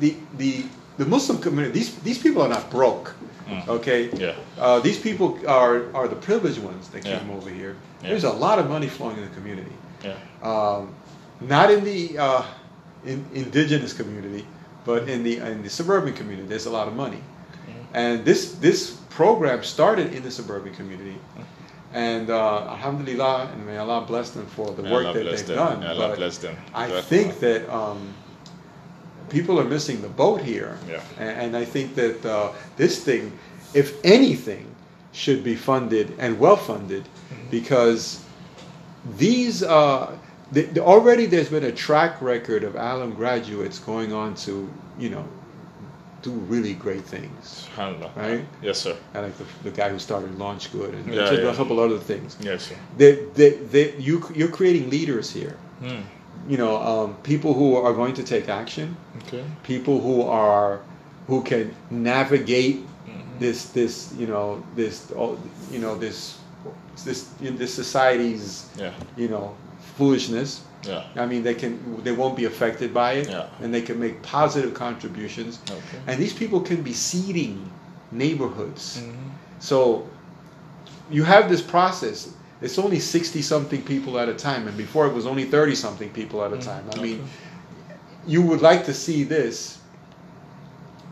the 0.00 0.16
the 0.38 0.64
the 0.98 1.04
Muslim 1.06 1.38
community. 1.40 1.72
These 1.72 1.96
these 1.96 2.18
people 2.18 2.42
are 2.42 2.48
not 2.48 2.70
broke. 2.70 3.14
Mm. 3.62 3.68
Okay. 3.68 4.10
Yeah. 4.16 4.34
Uh, 4.58 4.80
these 4.80 4.98
people 4.98 5.38
are 5.46 5.94
are 5.94 6.08
the 6.08 6.16
privileged 6.16 6.58
ones 6.62 6.88
that 6.88 7.04
Yeah. 7.04 7.18
came 7.18 7.30
over 7.30 7.50
here. 7.50 7.76
Yeah. 8.02 8.10
There's 8.10 8.24
a 8.24 8.32
lot 8.32 8.58
of 8.58 8.68
money 8.68 8.88
flowing 8.88 9.16
in 9.16 9.24
the 9.28 9.34
community. 9.34 9.72
Yeah. 10.02 10.14
Um, 10.42 10.94
not 11.40 11.70
in 11.70 11.84
the 11.84 12.18
uh, 12.18 12.42
in, 13.04 13.24
indigenous 13.34 13.92
community, 13.92 14.46
but 14.84 15.08
in 15.08 15.22
the 15.22 15.38
in 15.38 15.62
the 15.62 15.70
suburban 15.70 16.12
community. 16.14 16.48
There's 16.48 16.66
a 16.66 16.70
lot 16.78 16.88
of 16.88 16.94
money. 16.94 17.18
Mm-hmm. 17.20 17.96
And 18.00 18.24
this 18.24 18.52
this 18.60 18.80
program 19.10 19.62
started 19.62 20.12
in 20.14 20.22
the 20.22 20.30
suburban 20.30 20.74
community, 20.74 21.16
and 21.92 22.30
uh, 22.30 22.68
Alhamdulillah, 22.74 23.50
and 23.52 23.66
may 23.66 23.78
Allah 23.78 24.00
bless 24.06 24.30
them 24.30 24.46
for 24.46 24.70
the 24.72 24.82
May 24.82 24.92
work 24.92 25.06
Allah 25.06 25.14
that 25.14 25.24
they've 25.30 25.46
them. 25.46 25.56
done. 25.56 25.80
May 25.80 25.88
Allah 25.88 26.08
But 26.08 26.16
bless 26.18 26.38
them. 26.38 26.56
I 26.74 27.00
think 27.02 27.38
that 27.40 27.68
um, 27.72 28.12
people 29.30 29.58
are 29.60 29.64
missing 29.64 30.00
the 30.02 30.08
boat 30.08 30.40
here, 30.42 30.76
Yeah. 30.88 31.02
and, 31.18 31.30
and 31.40 31.56
I 31.56 31.64
think 31.64 31.94
that 31.94 32.24
uh, 32.24 32.52
this 32.76 33.02
thing, 33.04 33.32
if 33.74 33.94
anything, 34.04 34.66
should 35.12 35.42
be 35.44 35.54
funded 35.56 36.12
and 36.18 36.38
well 36.38 36.56
funded, 36.56 37.04
Mm-hmm. 37.04 37.50
because 37.50 38.20
these 39.16 39.62
uh, 39.62 40.16
the, 40.52 40.62
the- 40.62 40.82
already 40.84 41.26
there's 41.26 41.48
been 41.48 41.64
a 41.64 41.72
track 41.72 42.20
record 42.22 42.64
of 42.64 42.76
Alim 42.76 43.14
graduates 43.14 43.78
going 43.78 44.12
on 44.12 44.34
to 44.46 44.68
you 44.98 45.10
know 45.10 45.24
do 46.22 46.30
really 46.48 46.72
great 46.74 47.04
things. 47.04 47.68
Right? 48.16 48.44
Yes, 48.62 48.78
sir. 48.78 48.96
I 49.14 49.20
like 49.20 49.36
the, 49.36 49.44
the 49.62 49.70
guy 49.70 49.90
who 49.90 49.98
started 49.98 50.30
LaunchGood 50.38 50.94
and 50.94 51.12
Yeah, 51.14 51.30
yeah. 51.32 51.50
a 51.50 51.54
couple 51.54 51.78
other 51.80 51.98
things. 51.98 52.36
Yes, 52.40 52.68
sir. 52.68 52.76
They, 52.96 53.26
they, 53.34 53.50
they, 53.50 53.94
you, 53.96 54.24
you're 54.34 54.48
creating 54.48 54.88
leaders 54.88 55.30
here. 55.30 55.54
Mm. 55.82 56.02
You 56.48 56.58
know, 56.58 56.76
um, 56.76 57.14
people 57.22 57.54
who 57.54 57.76
are 57.76 57.92
going 57.94 58.14
to 58.14 58.22
take 58.22 58.48
action, 58.48 58.96
Okay. 59.26 59.44
people 59.62 60.00
who 60.00 60.22
are 60.22 60.80
who 61.26 61.42
can 61.42 61.74
navigate 61.90 62.76
Mhm. 63.08 63.38
this 63.38 63.64
this 63.72 64.12
you 64.18 64.26
know 64.26 64.62
this 64.76 65.10
you 65.72 65.78
know 65.78 65.96
this 65.96 66.36
this 67.04 67.24
this 67.40 67.72
society's 67.74 68.66
Yeah. 68.78 68.92
you 69.16 69.28
know 69.28 69.54
foolishness. 69.96 70.60
Yeah. 70.86 71.04
I 71.16 71.24
mean, 71.26 71.42
they 71.42 71.54
can 71.54 71.78
they 72.04 72.12
won't 72.12 72.36
be 72.36 72.44
affected 72.44 72.92
by 72.92 73.12
it, 73.20 73.28
Yeah. 73.30 73.46
and 73.62 73.72
they 73.72 73.80
can 73.80 73.98
make 73.98 74.20
positive 74.22 74.74
contributions. 74.74 75.58
Okay. 75.70 75.98
And 76.06 76.20
these 76.20 76.34
people 76.34 76.60
can 76.60 76.82
be 76.82 76.92
seeding 76.92 77.70
neighborhoods. 78.12 78.98
Mhm. 78.98 79.14
So 79.60 80.02
you 81.10 81.24
have 81.24 81.48
this 81.48 81.62
process. 81.62 82.28
It's 82.64 82.78
only 82.78 82.98
60 82.98 83.42
something 83.42 83.82
people 83.82 84.18
at 84.18 84.28
a 84.30 84.34
time, 84.34 84.66
and 84.66 84.76
before 84.76 85.06
it 85.06 85.12
was 85.12 85.26
only 85.26 85.44
30 85.44 85.74
something 85.74 86.08
people 86.10 86.42
at 86.42 86.50
a 86.52 86.56
Mm, 86.56 86.64
time. 86.64 86.84
I 86.96 86.98
mean, 86.98 87.22
you 88.26 88.40
would 88.40 88.62
like 88.62 88.86
to 88.86 88.94
see 88.94 89.22
this. 89.24 89.78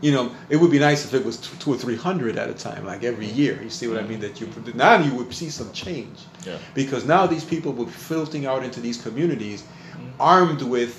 You 0.01 0.11
know, 0.11 0.31
it 0.49 0.57
would 0.57 0.71
be 0.71 0.79
nice 0.79 1.05
if 1.05 1.13
it 1.13 1.23
was 1.23 1.37
two, 1.37 1.55
two 1.59 1.73
or 1.73 1.77
three 1.77 1.95
hundred 1.95 2.37
at 2.37 2.49
a 2.49 2.53
time, 2.53 2.85
like 2.85 3.03
every 3.03 3.27
year. 3.27 3.61
You 3.63 3.69
see 3.69 3.87
what 3.87 3.97
I 3.99 4.01
mean? 4.01 4.19
That 4.19 4.41
you 4.41 4.47
now 4.73 4.95
you 4.99 5.13
would 5.15 5.31
see 5.33 5.49
some 5.49 5.71
change 5.71 6.17
Yeah. 6.45 6.57
because 6.73 7.05
now 7.05 7.27
these 7.27 7.45
people 7.45 7.71
will 7.71 7.85
be 7.85 7.91
filtering 7.91 8.45
out 8.47 8.63
into 8.63 8.79
these 8.81 8.99
communities, 9.01 9.61
Mm-hmm. 9.61 10.21
armed 10.21 10.61
with, 10.63 10.93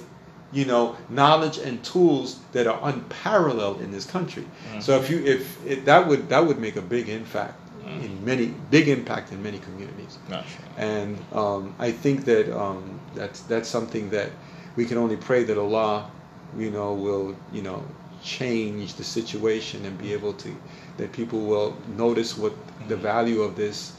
you 0.52 0.64
know, 0.66 0.96
knowledge 1.10 1.58
and 1.58 1.82
tools 1.82 2.38
that 2.52 2.66
are 2.68 2.78
unparalleled 2.90 3.80
in 3.82 3.90
this 3.90 4.06
country. 4.06 4.46
So 4.80 4.96
if 5.00 5.10
you 5.10 5.18
if 5.24 5.42
it, 5.66 5.84
that 5.84 6.06
would 6.06 6.28
that 6.28 6.46
would 6.46 6.58
make 6.60 6.76
a 6.76 6.82
big 6.96 7.08
impact 7.08 7.54
Mm-hmm. 7.54 7.63
In 7.86 8.24
many 8.24 8.46
big 8.70 8.88
impact 8.88 9.32
in 9.32 9.42
many 9.42 9.58
communities. 9.58 10.18
MashaAllah. 10.28 10.44
And 10.78 11.18
um, 11.32 11.74
I 11.78 11.90
think 11.90 12.24
that 12.24 12.54
um, 12.56 13.00
that's 13.14 13.40
that's 13.42 13.68
something 13.68 14.10
that 14.10 14.30
we 14.76 14.84
can 14.84 14.98
only 14.98 15.16
pray 15.16 15.44
that 15.44 15.58
Allah, 15.58 16.10
you 16.56 16.70
know, 16.70 16.94
will 16.94 17.36
you 17.52 17.62
know 17.62 17.84
change 18.22 18.94
the 18.94 19.04
situation 19.04 19.84
and 19.84 19.98
be 19.98 20.12
able 20.12 20.32
to 20.32 20.56
that 20.96 21.12
people 21.12 21.40
will 21.40 21.76
notice 21.96 22.38
what 22.38 22.54
the 22.88 22.96
value 22.96 23.42
of 23.42 23.56
this 23.56 23.92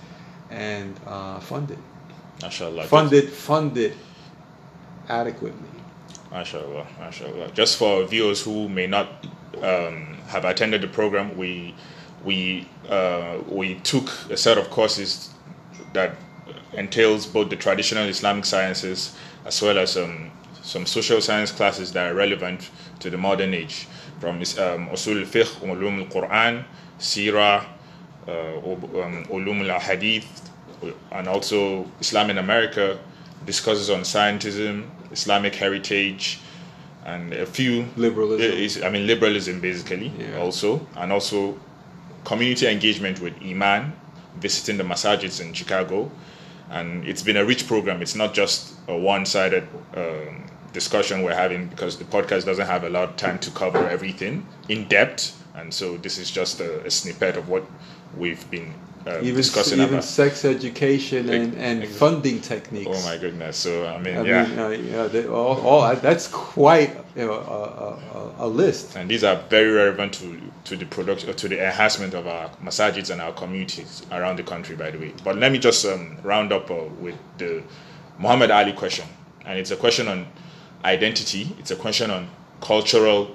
and 0.49 0.99
uh, 1.05 1.39
fund 1.39 1.71
it, 1.71 1.77
MashaAllah. 2.39 2.85
fund 2.85 3.13
it, 3.13 3.29
fund 3.29 3.77
it 3.77 3.93
adequately. 5.09 5.69
MashaAllah, 6.31 6.85
MashaAllah. 6.99 7.53
Just 7.53 7.77
for 7.77 8.03
viewers 8.05 8.41
who 8.43 8.67
may 8.67 8.87
not 8.87 9.07
um, 9.61 10.17
have 10.27 10.43
attended 10.45 10.81
the 10.81 10.87
program, 10.87 11.37
we 11.37 11.75
we 12.25 12.67
uh, 12.89 13.37
we 13.47 13.75
took 13.75 14.09
a 14.29 14.37
set 14.37 14.57
of 14.57 14.69
courses 14.69 15.29
that 15.93 16.15
entails 16.73 17.25
both 17.25 17.49
the 17.49 17.55
traditional 17.55 18.05
Islamic 18.09 18.45
sciences 18.45 19.15
as 19.45 19.61
well 19.61 19.77
as 19.77 19.95
um, 19.95 20.31
some 20.61 20.85
social 20.85 21.21
science 21.21 21.51
classes 21.51 21.91
that 21.93 22.11
are 22.11 22.15
relevant 22.15 22.69
to 22.99 23.09
the 23.09 23.17
modern 23.17 23.53
age, 23.53 23.87
from 24.19 24.37
um, 24.37 24.41
Usul 24.89 25.19
al-Fiqh, 25.21 25.61
Ulum 25.61 25.99
al-Quran, 26.05 26.63
Sirah, 26.99 27.65
uh, 28.27 28.31
um, 28.31 29.23
Ulum 29.29 29.69
al-Hadith, 29.69 30.49
and 31.11 31.27
also 31.27 31.85
Islam 32.01 32.31
in 32.31 32.39
America, 32.39 32.99
discusses 33.45 33.89
on 33.91 34.01
scientism, 34.01 34.89
Islamic 35.11 35.53
heritage, 35.53 36.39
and 37.05 37.33
a 37.33 37.45
few 37.45 37.85
Liberalism. 37.95 38.51
is- 38.51 38.81
I 38.81 38.89
mean 38.89 39.05
liberalism 39.05 39.59
basically 39.61 40.11
Yeah. 40.17 40.39
also, 40.39 40.87
and 40.97 41.11
also 41.13 41.55
community 42.25 42.67
engagement 42.67 43.21
with 43.21 43.33
Iman, 43.41 43.93
visiting 44.37 44.77
the 44.77 44.83
masajids 44.83 45.39
in 45.39 45.53
Chicago, 45.53 46.11
and 46.69 47.07
it's 47.07 47.21
been 47.21 47.37
a 47.37 47.45
rich 47.45 47.67
program. 47.67 48.01
It's 48.01 48.15
not 48.15 48.33
just 48.33 48.73
a 48.87 48.97
one-sided 48.97 49.67
um, 49.95 50.43
discussion 50.73 51.21
we're 51.23 51.35
having 51.35 51.67
because 51.67 51.97
the 51.97 52.03
podcast 52.03 52.45
doesn't 52.45 52.67
have 52.67 52.83
a 52.83 52.89
lot 52.89 53.09
of 53.09 53.15
time 53.15 53.39
to 53.39 53.51
cover 53.51 53.87
everything 53.87 54.45
in 54.67 54.87
depth, 54.87 55.41
and 55.55 55.73
so 55.73 55.97
this 55.97 56.17
is 56.17 56.29
just 56.29 56.59
a, 56.59 56.85
a 56.85 56.91
snippet 56.91 57.37
of 57.37 57.47
what 57.47 57.63
we've 58.17 58.49
been 58.51 58.73
uh, 59.07 59.19
Even 59.21 59.35
discussing 59.35 59.79
even 59.79 59.95
about. 59.95 60.03
sex 60.03 60.45
education 60.45 61.29
and, 61.29 61.53
and 61.55 61.83
ex- 61.83 61.95
funding 61.95 62.41
techniques. 62.41 62.89
Oh 62.91 63.05
my 63.05 63.17
goodness! 63.17 63.55
So 63.57 63.85
I 63.85 63.99
mean, 63.99 64.17
I 64.17 64.21
yeah. 64.23 64.45
mean, 64.47 64.59
uh, 64.59 64.69
yeah, 64.69 65.07
they, 65.07 65.27
all, 65.27 65.61
all, 65.61 65.95
that's 65.97 66.27
quite 66.27 66.97
you 67.15 67.27
know, 67.27 67.33
a, 67.33 68.43
a, 68.43 68.45
a, 68.45 68.47
list. 68.47 68.95
and 68.95 69.09
these 69.09 69.23
are 69.23 69.35
very 69.49 69.71
relevant 69.71 70.13
to 70.13 70.41
to 70.65 70.75
the 70.75 70.85
production 70.85 71.33
to 71.33 71.47
the 71.47 71.63
enhancement 71.63 72.13
of 72.13 72.27
our 72.27 72.49
masajids 72.63 73.09
and 73.09 73.21
our 73.21 73.31
communities 73.31 74.05
around 74.11 74.37
the 74.37 74.43
country 74.43 74.75
by 74.75 74.91
the 74.91 74.97
way 74.97 75.13
but 75.23 75.37
let 75.37 75.51
me 75.51 75.57
just 75.57 75.85
um, 75.85 76.17
round 76.23 76.51
up 76.51 76.69
uh, 76.69 76.83
with 76.99 77.15
the 77.37 77.63
muhammad 78.19 78.51
ali 78.51 78.73
question 78.73 79.07
and 79.45 79.57
it's 79.57 79.71
a 79.71 79.77
question 79.77 80.07
on 80.09 80.27
identity 80.83 81.55
it's 81.57 81.71
a 81.71 81.75
question 81.75 82.11
on 82.11 82.27
cultural 82.59 83.33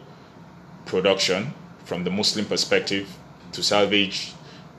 production 0.85 1.55
from 1.85 2.05
the 2.05 2.11
muslim 2.11 2.45
perspective 2.45 3.09
to 3.53 3.63
salvage 3.63 4.35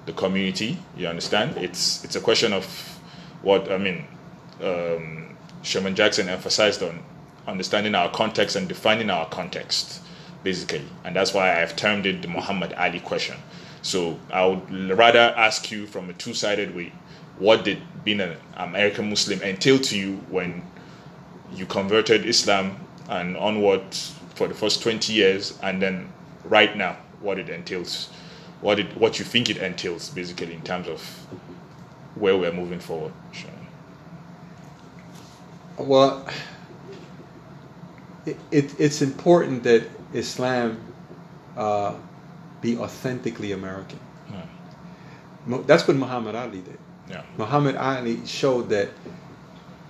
the 0.05 0.13
community 0.13 0.77
you 0.97 1.07
understand 1.07 1.55
it's 1.57 2.03
it's 2.03 2.15
a 2.15 2.21
question 2.21 2.53
of 2.53 2.65
what 3.41 3.71
i 3.71 3.77
mean 3.77 4.05
um, 4.63 5.35
Sherman 5.63 5.95
Jackson 5.95 6.29
emphasized 6.29 6.83
on 6.83 7.03
understanding 7.47 7.95
our 7.95 8.09
context 8.11 8.55
and 8.55 8.67
defining 8.67 9.09
our 9.09 9.27
context, 9.29 10.01
basically. 10.43 10.83
And 11.03 11.15
that's 11.15 11.33
why 11.33 11.61
I've 11.61 11.75
termed 11.75 12.05
it 12.05 12.21
the 12.21 12.27
Muhammad 12.27 12.73
Ali 12.73 12.99
question. 12.99 13.37
So 13.81 14.19
I 14.31 14.45
would 14.45 14.69
rather 14.97 15.33
ask 15.35 15.71
you 15.71 15.87
from 15.87 16.09
a 16.09 16.13
two 16.13 16.33
sided 16.33 16.75
way 16.75 16.91
what 17.39 17.63
did 17.63 17.79
being 18.03 18.19
an 18.21 18.37
American 18.55 19.09
Muslim 19.09 19.41
entail 19.41 19.79
to 19.79 19.97
you 19.97 20.17
when 20.29 20.63
you 21.53 21.65
converted 21.65 22.25
Islam 22.25 22.77
and 23.09 23.35
onward 23.35 23.81
for 24.35 24.47
the 24.47 24.53
first 24.53 24.83
20 24.83 25.11
years, 25.11 25.57
and 25.63 25.81
then 25.81 26.11
right 26.45 26.77
now, 26.77 26.97
what 27.19 27.39
it 27.39 27.49
entails, 27.49 28.09
what, 28.61 28.79
it, 28.79 28.95
what 28.97 29.19
you 29.19 29.25
think 29.25 29.49
it 29.49 29.57
entails, 29.57 30.09
basically, 30.09 30.53
in 30.53 30.61
terms 30.61 30.87
of 30.87 31.01
where 32.15 32.37
we're 32.37 32.51
moving 32.53 32.79
forward. 32.79 33.11
Sure. 33.31 33.49
Well, 35.77 36.25
it, 38.25 38.37
it, 38.51 38.79
it's 38.79 39.01
important 39.01 39.63
that 39.63 39.83
Islam 40.13 40.79
uh, 41.57 41.95
be 42.61 42.77
authentically 42.77 43.51
American. 43.53 43.99
Mo- 45.47 45.63
That's 45.63 45.87
what 45.87 45.97
Muhammad 45.97 46.35
Ali 46.35 46.61
did. 46.61 46.77
Yeah. 47.09 47.23
Muhammad 47.37 47.75
Ali 47.75 48.23
showed 48.27 48.69
that 48.69 48.89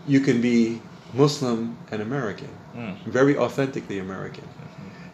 you 0.08 0.22
can 0.22 0.40
be 0.42 0.82
Muslim 1.14 1.78
and 1.92 2.02
American, 2.02 2.48
Mm. 2.74 2.96
very 3.04 3.38
authentically 3.38 4.00
American. 4.00 4.48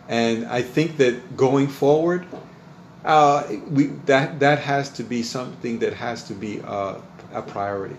And 0.08 0.46
I 0.46 0.62
think 0.62 0.98
that 0.98 1.36
going 1.36 1.68
forward, 1.68 2.24
uh, 3.08 3.44
we 3.72 3.88
that 4.06 4.40
that 4.40 4.60
has 4.60 4.90
to 4.92 5.04
be 5.04 5.24
something 5.24 5.80
that 5.80 5.94
has 5.94 6.24
to 6.24 6.34
be 6.34 6.62
uh, 6.62 6.96
a 7.34 7.42
priority. 7.42 7.96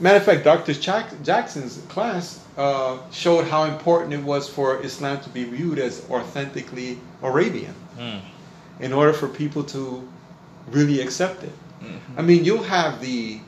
Matter 0.00 0.16
of 0.16 0.24
fact, 0.24 0.44
Dr. 0.44 0.72
Jack- 0.72 1.22
Jackson's 1.22 1.76
class 1.88 2.40
uh, 2.56 2.96
showed 3.12 3.46
how 3.46 3.64
important 3.64 4.14
it 4.14 4.22
was 4.22 4.48
for 4.48 4.82
Islam 4.82 5.20
to 5.20 5.28
be 5.28 5.44
viewed 5.44 5.78
as 5.78 6.02
authentically 6.10 6.98
Arabian 7.22 7.74
Mm. 7.98 8.20
in 8.80 8.92
order 8.94 9.12
for 9.12 9.28
people 9.28 9.62
to 9.64 10.08
really 10.70 11.02
accept 11.02 11.42
it. 11.44 11.52
I 12.16 12.22
mean, 12.22 12.44
you'll 12.46 12.62
have 12.78 13.00
the, 13.02 13.40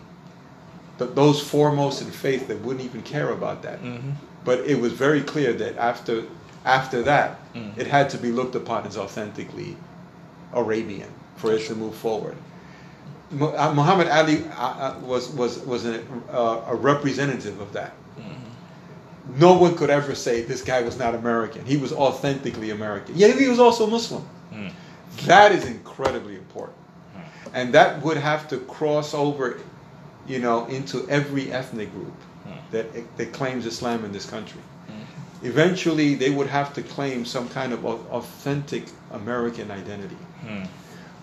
the 0.99 1.07
those 1.07 1.41
foremost 1.41 2.03
in 2.03 2.11
faith 2.11 2.49
that 2.49 2.61
wouldn't 2.61 2.85
even 2.85 3.03
care 3.03 3.31
about 3.31 3.63
that. 3.63 3.83
Mhm. 3.83 4.13
But 4.45 4.59
it 4.73 4.79
was 4.79 4.93
very 4.93 5.23
clear 5.23 5.53
that 5.55 5.75
after 5.79 6.25
after 6.67 7.03
that, 7.03 7.31
Mm. 7.55 7.79
it 7.79 7.87
had 7.87 8.11
to 8.11 8.19
be 8.19 8.31
looked 8.31 8.55
upon 8.63 8.87
as 8.87 8.97
authentically 8.99 9.77
Arabian 10.55 11.11
for 11.37 11.53
it 11.53 11.67
to 11.67 11.75
move 11.75 11.95
forward. 11.95 12.37
Uh, 13.33 13.73
Muhammad 13.75 14.09
Ali 14.09 14.45
uh, 14.45 14.51
uh, 14.51 14.99
was 15.03 15.31
was 15.31 15.59
was 15.61 15.87
a, 15.87 16.03
uh, 16.31 16.65
a 16.69 16.75
representative 16.75 17.61
of 17.61 17.73
that. 17.73 17.95
No 19.37 19.57
one 19.57 19.77
could 19.77 19.89
ever 19.89 20.15
say 20.15 20.43
this 20.43 20.63
guy 20.63 20.83
was 20.83 20.99
not 20.99 21.15
American. 21.15 21.65
He 21.65 21.77
was 21.77 21.93
authentically 21.93 22.71
American. 22.71 23.17
Yet 23.17 23.39
he 23.39 23.47
was 23.47 23.61
also 23.61 23.87
Muslim. 23.87 24.27
Mm. 24.53 24.73
That 25.25 25.53
is 25.53 25.65
incredibly 25.65 26.35
important. 26.35 26.79
And 27.55 27.73
that 27.75 28.03
would 28.03 28.17
have 28.17 28.49
to 28.49 28.59
cross 28.59 29.15
over, 29.15 29.61
you 30.27 30.41
know, 30.41 30.67
into 30.67 31.09
every 31.09 31.53
ethnic 31.53 31.93
group 31.93 32.15
that, 32.73 32.87
that 33.17 33.33
claims 33.33 33.65
Islam 33.65 34.05
in 34.05 34.13
this 34.13 34.29
country. 34.29 34.61
Eventually, 35.43 36.15
they 36.15 36.31
would 36.31 36.47
have 36.47 36.73
to 36.75 36.83
claim 36.83 37.25
some 37.25 37.49
kind 37.49 37.73
of 37.73 37.85
authentic 37.85 38.85
American 39.11 39.71
identity. 39.71 40.17
Mm. 40.47 40.69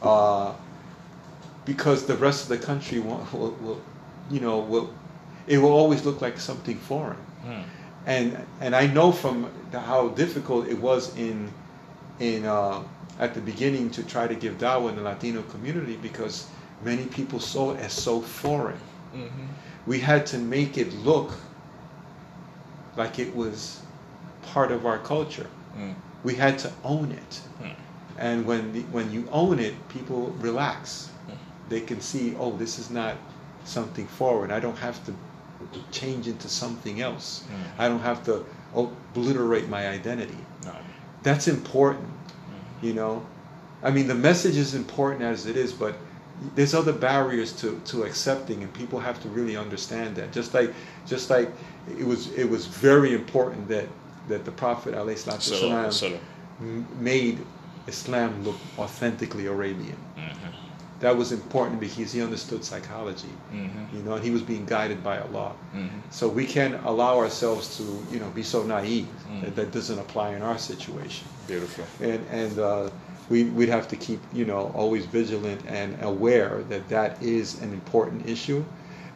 Uh, 0.01 0.53
because 1.65 2.05
the 2.05 2.15
rest 2.15 2.43
of 2.43 2.49
the 2.49 2.58
country 2.58 2.99
will, 2.99 3.25
will, 3.32 3.51
will, 3.62 3.82
you 4.29 4.39
know, 4.39 4.60
will, 4.60 4.93
it 5.47 5.58
will 5.58 5.71
always 5.71 6.05
look 6.05 6.21
like 6.21 6.39
something 6.39 6.77
foreign. 6.77 7.17
Mm. 7.45 7.63
And, 8.05 8.45
and 8.60 8.75
I 8.75 8.88
know 8.88 9.12
from 9.12 9.49
the, 9.71 9.79
how 9.79 10.10
difficult 10.10 10.67
it 10.67 10.79
was 10.79 11.15
in, 11.17 11.51
in, 12.19 12.45
uh, 12.45 12.82
at 13.19 13.34
the 13.34 13.41
beginning 13.41 13.89
to 13.91 14.03
try 14.03 14.27
to 14.27 14.36
give 14.36 14.58
dawah 14.58 14.89
in 14.89 14.95
the 14.95 15.01
Latino 15.01 15.41
community 15.43 15.97
because 16.01 16.47
many 16.84 17.05
people 17.05 17.39
saw 17.39 17.73
it 17.73 17.79
as 17.82 17.93
so 17.93 18.21
foreign. 18.21 18.79
Mhm. 19.13 19.47
We 19.86 19.99
had 19.99 20.25
to 20.27 20.38
make 20.38 20.77
it 20.77 20.93
look 20.93 21.34
like 22.95 23.19
it 23.19 23.36
was 23.36 23.82
part 24.41 24.71
of 24.71 24.86
our 24.86 24.97
culture. 24.97 25.47
Mm. 25.78 25.95
We 26.23 26.36
had 26.36 26.60
to 26.60 26.71
own 26.84 27.12
it. 27.12 27.41
Mm. 27.62 27.75
And 28.17 28.45
when, 28.45 28.73
the, 28.73 28.82
when 28.91 29.12
you 29.12 29.28
own 29.32 29.60
it, 29.60 29.73
people 29.89 30.36
relax. 30.39 31.10
They 31.69 31.82
can 31.82 32.02
see, 32.02 32.36
oh, 32.39 32.58
this 32.58 32.80
is 32.80 32.89
not 32.89 33.15
something 33.63 34.08
foreign. 34.08 34.49
I 34.49 34.60
don't 34.60 34.78
have 34.80 35.06
to 35.06 35.13
change 35.91 36.28
into 36.28 36.49
something 36.49 36.99
else. 36.99 37.43
Mm. 37.43 37.56
I 37.78 37.88
don't 37.88 37.99
have 37.99 38.23
to 38.25 38.43
obliterate 38.73 39.69
my 39.69 39.88
identity. 39.88 40.38
No. 40.65 40.75
That's 41.21 41.47
important, 41.47 42.10
you 42.82 42.93
know. 42.93 43.23
I 43.84 43.91
mean, 43.91 44.08
the 44.08 44.15
message 44.15 44.58
is 44.58 44.73
important 44.73 45.21
as 45.21 45.45
it 45.45 45.56
is, 45.56 45.71
but 45.71 45.95
there's 46.56 46.73
other 46.73 46.93
barriers 46.93 47.54
to, 47.62 47.80
to 47.86 48.04
accepting, 48.04 48.63
and 48.63 48.73
people 48.73 48.99
have 48.99 49.21
to 49.21 49.30
really 49.30 49.56
understand 49.56 50.15
that. 50.15 50.32
Just 50.32 50.54
like, 50.54 50.73
just 51.06 51.30
like 51.30 51.52
it 51.99 52.06
was, 52.06 52.32
it 52.34 52.49
was 52.49 52.65
very 52.65 53.13
important 53.13 53.67
that 53.67 53.88
that 54.30 54.46
the 54.46 54.52
Prophet 54.52 54.94
so, 55.42 56.18
made 57.00 57.38
Islam 57.88 58.44
look 58.44 58.58
authentically 58.78 59.48
Arabian. 59.48 59.98
mhm. 60.18 60.54
That 61.00 61.15
was 61.15 61.32
important 61.32 61.80
because 61.80 62.12
he 62.12 62.22
understood 62.22 62.62
psychology, 62.65 63.34
Mhm. 63.54 63.94
you 63.96 64.02
know, 64.04 64.13
and 64.18 64.24
he 64.24 64.32
was 64.32 64.42
being 64.42 64.65
guided 64.65 65.00
by 65.02 65.15
Allah. 65.26 65.52
Mhm. 65.74 65.89
So 66.12 66.28
we 66.28 66.46
can't 66.46 66.76
allow 66.92 67.18
ourselves 67.24 67.78
to, 67.78 67.84
you 68.12 68.20
know, 68.20 68.30
be 68.36 68.44
so 68.44 68.60
naive 68.63 69.08
Mm. 69.32 69.42
that 69.44 69.56
that 69.56 69.70
doesn't 69.72 70.00
apply 70.06 70.28
in 70.38 70.42
our 70.42 70.58
situation. 70.72 71.26
Beautiful. 71.48 71.86
And 72.02 72.22
and 72.42 72.60
uh, 72.60 72.89
we 73.30 73.39
we'd 73.58 73.70
have 73.78 73.88
to 73.94 73.96
keep, 73.96 74.20
you 74.39 74.46
know, 74.52 74.62
always 74.82 75.06
vigilant 75.20 75.62
and 75.80 75.89
aware 76.12 76.54
that 76.72 76.84
that 76.89 77.12
is 77.38 77.46
an 77.65 77.72
important 77.80 78.28
issue, 78.36 78.62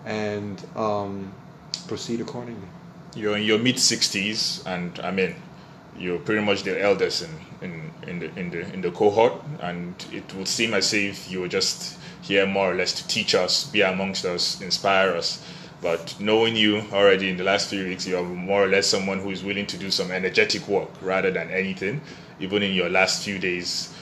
and 0.06 0.56
um, 0.76 1.12
proceed 1.88 2.20
accordingly. 2.22 2.70
You're 3.16 3.38
in 3.38 3.44
your 3.44 3.60
mid 3.60 3.76
60s, 3.76 4.66
and 4.66 5.00
I 5.02 5.12
mean, 5.12 5.36
you're 5.98 6.20
pretty 6.20 6.42
much 6.42 6.64
the 6.64 6.82
eldest 6.82 7.24
in, 7.24 7.30
in, 7.62 7.92
in, 8.08 8.20
the, 8.20 8.40
in, 8.40 8.50
the, 8.50 8.74
in 8.74 8.82
the 8.82 8.92
cohort, 8.92 9.34
and 9.62 9.94
it 10.12 10.34
would 10.36 10.48
seem 10.48 10.74
as 10.74 10.94
if 10.94 11.30
you 11.30 11.42
were 11.42 11.48
just 11.48 12.00
here 12.22 12.48
more 12.48 12.72
or 12.72 12.76
less 12.76 12.94
to 12.94 13.08
teach 13.08 13.36
us, 13.36 13.66
be 13.66 13.82
amongst 13.82 14.26
us, 14.26 14.62
inspire 14.62 15.12
us. 15.12 15.46
But 15.82 16.16
knowing 16.20 16.56
you 16.56 16.84
already 16.94 17.30
in 17.30 17.38
the 17.38 17.44
last 17.44 17.70
few 17.70 17.86
weeks, 17.86 18.08
you 18.08 18.18
are 18.18 18.24
more 18.24 18.64
or 18.64 18.68
less 18.68 18.88
someone 18.88 19.20
who 19.20 19.30
is 19.30 19.44
willing 19.44 19.68
to 19.68 19.78
do 19.78 19.92
some 19.92 20.12
energetic 20.12 20.68
work 20.68 20.90
rather 21.02 21.30
than 21.30 21.52
anything. 21.52 22.02
Even 22.40 22.64
in 22.64 22.74
your 22.74 22.90
last 22.90 23.24
few 23.24 23.38
days, 23.38 23.94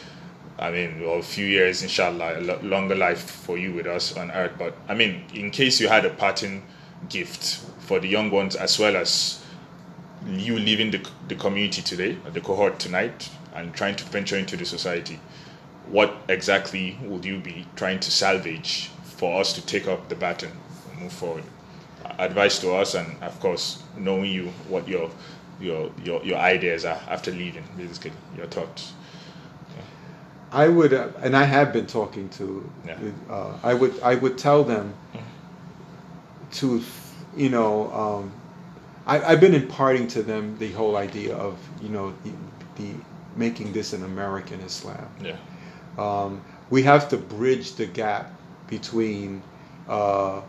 I 0.60 0.70
mean, 0.70 1.02
or 1.04 1.18
a 1.18 1.24
few 1.24 1.46
years, 1.46 1.82
inshallah, 1.82 2.40
a 2.40 2.42
longer 2.62 2.96
life 2.96 3.20
for 3.20 3.58
you 3.58 3.74
with 3.74 3.88
us 3.88 4.16
on 4.16 4.30
earth. 4.32 4.54
But 4.60 4.76
I 4.88 4.94
mean, 4.94 5.24
in 5.34 5.50
case 5.50 5.82
you 5.82 5.90
had 5.90 6.06
a 6.06 6.12
parting 6.12 6.64
gift 7.10 7.58
for 7.80 8.00
the 8.00 8.08
young 8.08 8.32
ones 8.32 8.56
as 8.56 8.80
well 8.80 8.96
as 8.96 9.44
you 10.28 10.58
leaving 10.58 10.92
the, 10.92 11.08
the 11.28 11.36
community 11.36 11.82
today, 11.82 12.18
the 12.34 12.42
cohort 12.42 12.80
tonight, 12.80 13.30
and 13.56 13.74
trying 13.74 13.96
to 13.96 14.04
venture 14.06 14.38
into 14.38 14.56
the 14.56 14.66
society, 14.66 15.20
what 15.88 16.16
exactly 16.30 16.98
would 17.04 17.26
you 17.26 17.40
be 17.40 17.66
trying 17.76 18.00
to 18.00 18.12
salvage 18.12 18.90
for 19.04 19.40
us 19.40 19.54
to 19.54 19.66
take 19.66 19.88
up 19.88 20.10
the 20.10 20.16
baton 20.16 20.52
and 20.92 21.02
move 21.02 21.12
forward? 21.12 21.44
Advice 22.20 22.60
to 22.60 22.74
us, 22.74 22.94
and 22.94 23.22
of 23.24 23.40
course, 23.40 23.82
knowing 23.98 24.32
you, 24.32 24.48
what 24.68 24.88
your 24.88 25.10
your 25.60 25.92
your, 26.04 26.24
your 26.24 26.38
ideas 26.38 26.86
are 26.86 27.00
after 27.10 27.32
leaving, 27.32 27.64
basically, 27.78 28.12
your 28.38 28.48
thoughts. 28.48 28.94
I 30.52 30.68
would, 30.68 30.94
uh, 30.94 31.08
and 31.22 31.36
I 31.36 31.46
have 31.46 31.72
been 31.72 31.88
talking 31.88 32.28
to. 32.30 32.70
Yeah. 32.86 32.98
Uh, 33.30 33.58
I 33.64 33.74
would, 33.74 34.00
I 34.02 34.16
would 34.16 34.38
tell 34.38 34.64
them 34.64 34.94
to, 36.54 36.82
you 37.36 37.50
know, 37.50 37.92
um, 37.94 38.32
I, 39.08 39.22
I've 39.22 39.40
been 39.40 39.54
imparting 39.56 40.08
to 40.10 40.24
them 40.24 40.58
the 40.60 40.72
whole 40.72 40.96
idea 40.98 41.36
of, 41.36 41.58
you 41.82 41.90
know, 41.90 42.14
the, 42.24 42.32
the 42.76 42.94
making 43.36 43.74
this 43.74 43.94
an 43.94 44.04
American 44.04 44.60
Islam. 44.62 45.08
Yeah. 45.24 45.38
Um, 45.98 46.42
we 46.70 46.84
have 46.84 47.10
to 47.10 47.18
bridge 47.18 47.76
the 47.76 47.86
gap 47.86 48.32
between 48.68 49.42
uh, 49.90 50.42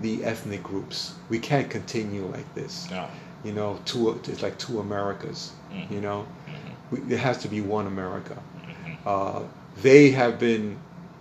the 0.00 0.24
ethnic 0.24 0.62
groups. 0.62 1.14
We 1.28 1.38
can't 1.38 1.68
continue 1.70 2.26
like 2.26 2.52
this. 2.54 2.88
Yeah. 2.90 3.08
You 3.44 3.52
know, 3.52 3.80
two 3.84 4.20
it's 4.28 4.42
like 4.42 4.56
two 4.58 4.80
Americas. 4.80 5.52
Mhm. 5.72 5.90
You 5.90 6.00
know, 6.00 6.26
Mhm. 6.48 6.54
we, 6.92 7.00
there 7.00 7.18
has 7.18 7.38
to 7.38 7.48
be 7.48 7.60
one 7.60 7.86
America. 7.86 8.36
Mhm. 8.64 8.96
Uh, 9.04 9.42
they 9.82 10.10
have 10.10 10.38
been, 10.38 10.76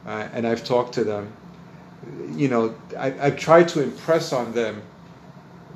uh, 0.05 0.27
and 0.33 0.45
I've 0.45 0.63
talked 0.63 0.93
to 0.95 1.03
them. 1.03 1.31
You 2.35 2.47
know, 2.47 2.75
I, 2.97 3.13
I've 3.27 3.37
tried 3.37 3.67
to 3.69 3.83
impress 3.83 4.33
on 4.33 4.53
them 4.53 4.81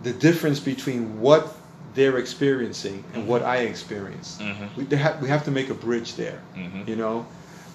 the 0.03 0.11
difference 0.13 0.59
between 0.59 1.19
what 1.19 1.55
they're 1.93 2.17
experiencing 2.17 3.03
and 3.13 3.27
what 3.27 3.41
I 3.43 3.57
experience. 3.59 4.39
Mhm. 4.41 4.75
We, 4.89 4.97
have, 4.97 5.21
we 5.21 5.29
have 5.29 5.43
to 5.45 5.51
make 5.51 5.69
a 5.69 5.73
bridge 5.73 6.15
there. 6.15 6.39
Mhm. 6.55 6.88
You 6.88 6.95
know, 6.97 7.25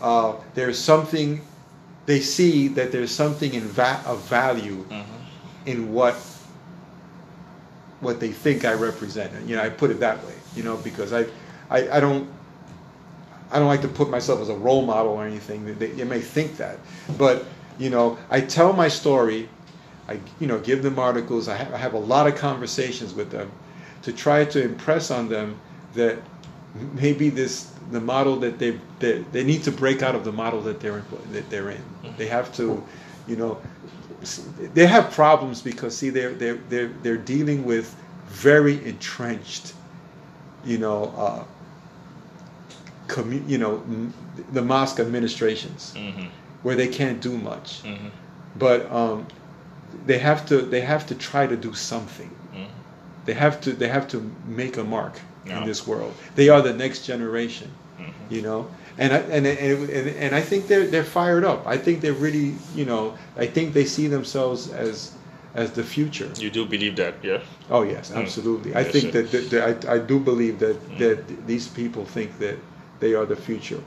uh, 0.03 0.35
there's 0.55 0.79
something. 0.79 1.41
They 2.07 2.21
see 2.21 2.69
that 2.69 2.91
there's 2.93 3.11
something 3.13 3.55
in 3.55 3.63
va- 3.63 4.03
of 4.07 4.21
value 4.29 4.85
Mhm. 4.91 5.05
in 5.67 5.93
what 5.93 6.17
what 8.01 8.19
they 8.19 8.33
think 8.33 8.65
I 8.65 8.73
represent. 8.73 9.31
You 9.47 9.57
know, 9.57 9.63
I 9.63 9.69
put 9.69 9.91
it 9.91 10.01
that 10.01 10.25
way. 10.25 10.33
You 10.57 10.63
know, 10.63 10.77
because 10.79 11.13
I, 11.13 11.27
I, 11.69 11.99
I 11.99 12.01
don't, 12.01 12.29
I 13.53 13.59
don't 13.59 13.69
like 13.69 13.83
to 13.83 13.89
put 13.89 14.09
myself 14.11 14.41
as 14.41 14.49
a 14.49 14.55
role 14.55 14.83
model 14.87 15.13
or 15.13 15.27
anything. 15.27 15.67
They, 15.79 15.89
they 15.89 16.05
may 16.05 16.21
think 16.21 16.57
that, 16.57 16.79
but 17.19 17.45
you 17.81 17.91
know, 17.91 18.19
I 18.31 18.41
tell 18.43 18.73
my 18.73 18.89
story. 18.89 19.49
I, 20.09 20.19
you 20.41 20.47
know, 20.47 20.59
give 20.59 20.83
them 20.83 20.99
articles. 20.99 21.49
I 21.49 21.57
have, 21.57 21.73
I 21.73 21.79
have 21.79 21.95
a 21.95 21.99
lot 21.99 22.27
of 22.27 22.35
conversations 22.37 23.15
with 23.15 23.31
them 23.31 23.51
to 24.03 24.13
try 24.13 24.45
to 24.45 24.63
impress 24.63 25.11
on 25.11 25.29
them 25.29 25.59
that 25.95 26.19
maybe 26.95 27.31
this 27.31 27.73
the 27.93 28.01
model 28.01 28.37
that 28.41 28.59
they 28.59 28.79
they, 28.99 29.23
they 29.33 29.45
need 29.45 29.63
to 29.65 29.73
break 29.73 30.03
out 30.03 30.15
of 30.15 30.25
the 30.25 30.33
model 30.33 30.61
that 30.63 30.81
they're 30.81 30.99
in, 30.99 31.05
that 31.33 31.49
they're 31.51 31.71
in. 31.71 31.83
They 32.19 32.27
have 32.27 32.53
to, 32.57 32.83
you 33.27 33.37
know, 33.37 33.61
they 34.75 34.87
have 34.87 35.11
problems 35.13 35.63
because 35.63 35.97
see 35.97 36.11
they're 36.11 36.33
they're 36.35 36.59
they're 36.69 36.91
they're 37.03 37.17
dealing 37.17 37.65
with 37.65 37.97
very 38.27 38.85
entrenched, 38.85 39.73
you 40.65 40.79
know, 40.79 41.05
uh, 41.17 41.45
commu- 43.09 43.49
you 43.49 43.59
know, 43.59 43.77
m- 43.89 44.13
the 44.53 44.63
mosque 44.63 45.01
administrations 45.01 45.95
Mm-hmm. 45.97 46.27
Where 46.63 46.77
they 46.77 46.89
can't 46.89 47.21
do 47.23 47.37
much, 47.39 47.83
Mm-hmm. 47.83 48.09
but 48.59 48.91
um, 48.93 49.27
they 50.07 50.19
have 50.19 50.45
to 50.47 50.63
they 50.63 50.81
have 50.83 51.07
to 51.07 51.15
try 51.15 51.47
to 51.47 51.57
do 51.57 51.73
something. 51.75 52.31
Mm-hmm. 52.55 52.71
They 53.27 53.35
have 53.35 53.61
to 53.63 53.73
they 53.73 53.89
have 53.89 54.07
to 54.09 54.19
make 54.47 54.77
a 54.77 54.85
mark 54.85 55.15
Yeah. 55.47 55.59
in 55.61 55.67
this 55.67 55.87
world. 55.87 56.13
They 56.35 56.49
are 56.51 56.63
the 56.63 56.75
next 56.75 57.07
generation, 57.07 57.69
Mm-hmm. 57.99 58.35
you 58.35 58.43
know. 58.43 58.67
And 58.99 59.13
I, 59.13 59.19
and, 59.37 59.47
and 59.47 59.91
and 59.91 60.09
and 60.25 60.35
I 60.35 60.43
think 60.43 60.67
they're 60.69 60.87
they're 60.87 61.11
fired 61.21 61.45
up. 61.45 61.67
I 61.75 61.79
think 61.79 62.01
they're 62.01 62.21
really 62.29 62.55
you 62.75 62.85
know. 62.85 63.15
I 63.45 63.47
think 63.47 63.73
they 63.73 63.85
see 63.87 64.09
themselves 64.09 64.69
as 64.73 65.13
as 65.55 65.71
the 65.73 65.83
future. 65.83 66.29
You 66.39 66.51
do 66.51 66.65
believe 66.67 66.95
that, 66.97 67.15
yeah? 67.23 67.41
Oh 67.71 67.83
yes, 67.83 68.11
Mm. 68.11 68.17
absolutely. 68.23 68.71
I 68.75 68.81
Yes, 68.83 68.93
think 68.93 69.13
that, 69.13 69.31
that, 69.33 69.51
that 69.51 69.63
I, 69.89 69.95
I 69.95 69.99
do 69.99 70.19
believe 70.21 70.59
that 70.59 70.77
that 70.99 71.19
these 71.47 71.67
people 71.69 72.05
think 72.05 72.31
that 72.39 72.57
they 73.01 73.15
are 73.15 73.27
the 73.27 73.37
future. 73.37 73.81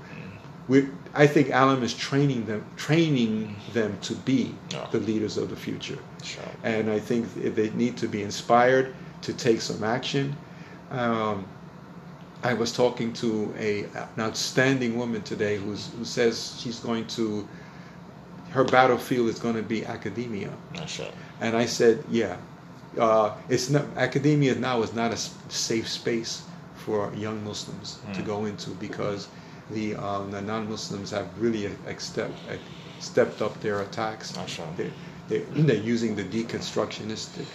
We, 0.67 0.88
I 1.13 1.28
think 1.28 1.52
Alim 1.52 1.84
is 1.84 1.93
training 1.93 2.45
them, 2.45 2.65
training 2.78 3.56
them 3.73 3.97
to 4.02 4.15
be 4.15 4.56
Yeah. 4.71 4.88
the 4.91 4.99
leaders 4.99 5.38
of 5.38 5.49
the 5.49 5.56
future. 5.56 5.97
Sure. 6.23 6.43
And 6.63 6.89
I 6.89 6.99
think 6.99 7.28
they 7.56 7.69
need 7.71 7.97
to 7.97 8.08
be 8.08 8.21
inspired 8.23 8.93
to 9.23 9.34
take 9.34 9.60
some 9.62 9.84
action. 9.84 10.36
Um, 10.91 11.45
I 12.43 12.54
was 12.54 12.71
talking 12.73 13.13
to 13.13 13.54
a 13.58 13.84
an 13.84 14.19
outstanding 14.19 14.97
woman 14.97 15.21
today 15.21 15.58
who's, 15.58 15.89
who 15.97 16.06
says 16.06 16.56
she's 16.60 16.80
going 16.80 17.08
to 17.08 17.47
her 18.52 18.63
battlefield 18.63 19.30
is 19.30 19.39
going 19.39 19.56
to 19.56 19.63
be 19.63 19.86
academia. 19.86 20.52
Mashallah. 20.73 21.12
And 21.41 21.58
I 21.58 21.65
said, 21.65 22.04
yeah, 22.12 22.38
uh, 22.99 23.34
it's 23.49 23.69
not 23.69 23.86
academia 23.97 24.56
now 24.56 24.84
is 24.84 24.93
not 24.93 25.12
a 25.12 25.17
safe 25.49 25.88
space 25.89 26.43
for 26.76 27.12
young 27.15 27.43
Muslims 27.43 27.99
to 28.13 28.21
Mm. 28.21 28.26
go 28.26 28.45
into 28.45 28.69
because 28.71 29.28
the 29.74 29.96
um, 29.96 30.32
the 30.32 30.42
non-Muslims 30.42 31.12
have 31.12 31.28
really 31.40 31.66
accept, 31.88 32.34
stepped 33.00 33.42
up 33.42 33.60
their 33.62 33.82
attacks. 33.82 34.32
They, 34.78 34.92
they, 35.30 35.40
they're 35.68 35.76
using 35.76 36.16
the 36.16 36.24
deconstructionistic 36.24 37.46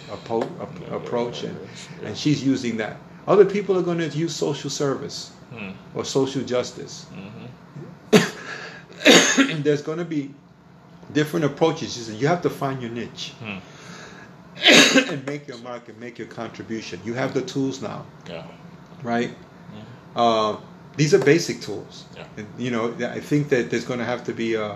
approach, 0.91 1.43
and, 1.43 1.57
and 2.03 2.17
she's 2.17 2.43
using 2.43 2.77
that. 2.77 2.97
Other 3.27 3.45
people 3.45 3.77
are 3.77 3.83
going 3.83 3.99
to 3.99 4.09
use 4.17 4.35
social 4.35 4.69
service 4.69 5.31
Mm. 5.51 5.73
or 5.95 6.05
social 6.05 6.43
justice. 6.43 7.07
Mm-hmm. 8.13 9.61
there's 9.63 9.81
going 9.81 9.97
to 9.97 10.05
be 10.05 10.31
different 11.13 11.43
approaches. 11.45 11.95
She 11.95 12.01
said, 12.01 12.15
you 12.21 12.27
have 12.27 12.43
to 12.43 12.51
find 12.51 12.79
your 12.81 12.91
niche 12.91 13.33
Hmm. 13.39 13.57
and 15.09 15.25
make 15.25 15.47
your 15.47 15.57
mark 15.59 15.89
and 15.89 15.99
make 15.99 16.19
your 16.19 16.27
contribution. 16.27 16.99
You 17.03 17.15
have 17.15 17.33
the 17.33 17.41
tools 17.41 17.81
now, 17.81 18.05
Yeah. 18.27 18.43
right? 19.01 19.33
Uh, 20.15 20.57
these 20.99 21.13
are 21.13 21.19
basic 21.19 21.61
tools. 21.61 22.03
Yeah. 22.13 22.25
And, 22.35 22.47
you 22.57 22.71
know, 22.71 22.93
I 22.99 23.21
think 23.21 23.47
that 23.49 23.69
there's 23.69 23.85
going 23.85 23.99
to 23.99 24.05
have 24.05 24.25
to 24.25 24.33
be, 24.33 24.55
a, 24.55 24.75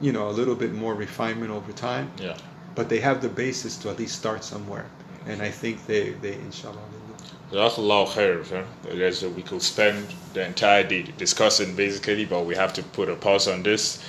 you 0.00 0.10
know, 0.10 0.30
a 0.30 0.34
little 0.40 0.54
bit 0.54 0.72
more 0.72 0.94
refinement 0.94 1.50
over 1.50 1.72
time. 1.72 2.10
Yeah. 2.18 2.38
But 2.74 2.88
they 2.88 3.00
have 3.00 3.20
the 3.20 3.28
basis 3.28 3.76
to 3.80 3.90
at 3.90 3.98
least 3.98 4.16
start 4.16 4.44
somewhere, 4.44 4.86
and 5.26 5.42
I 5.42 5.50
think 5.50 5.86
they, 5.86 6.12
they 6.24 6.36
inshallah, 6.36 6.80
they 6.92 7.58
will. 7.58 7.68
Jazakallah 7.68 8.06
khair, 8.08 8.46
sir. 8.46 8.64
There's 8.82 9.22
a, 9.22 9.28
we 9.28 9.42
could 9.42 9.60
spend 9.60 10.06
the 10.32 10.46
entire 10.46 10.84
day 10.84 11.02
discussing 11.18 11.76
basically, 11.76 12.24
but 12.24 12.46
we 12.46 12.54
have 12.54 12.72
to 12.72 12.82
put 12.82 13.10
a 13.10 13.14
pause 13.14 13.46
on 13.46 13.62
this. 13.62 14.02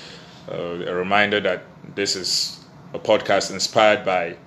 Uh, 0.50 0.86
a 0.94 0.94
reminder 0.94 1.42
that 1.42 1.64
this 1.94 2.16
is 2.16 2.62
a 2.94 3.00
podcast 3.00 3.52
inspired 3.52 4.06
by 4.06 4.38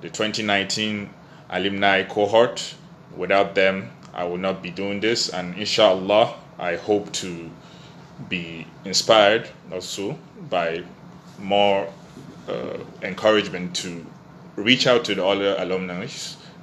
the 0.00 0.08
2019 0.08 1.10
alumni 1.50 2.02
cohort. 2.04 2.74
Without 3.14 3.54
them, 3.54 3.90
I 4.14 4.24
would 4.24 4.40
not 4.40 4.62
be 4.62 4.70
doing 4.70 5.00
this, 5.00 5.28
and 5.28 5.54
inshallah, 5.58 6.34
I 6.58 6.76
hope 6.76 7.12
to 7.14 7.50
be 8.28 8.66
inspired 8.84 9.48
also 9.72 10.18
by 10.48 10.82
more 11.38 11.88
uh, 12.48 12.78
encouragement 13.02 13.76
to 13.76 14.04
reach 14.56 14.86
out 14.86 15.04
to 15.04 15.14
the 15.14 15.24
other 15.24 15.54
alumni 15.58 16.06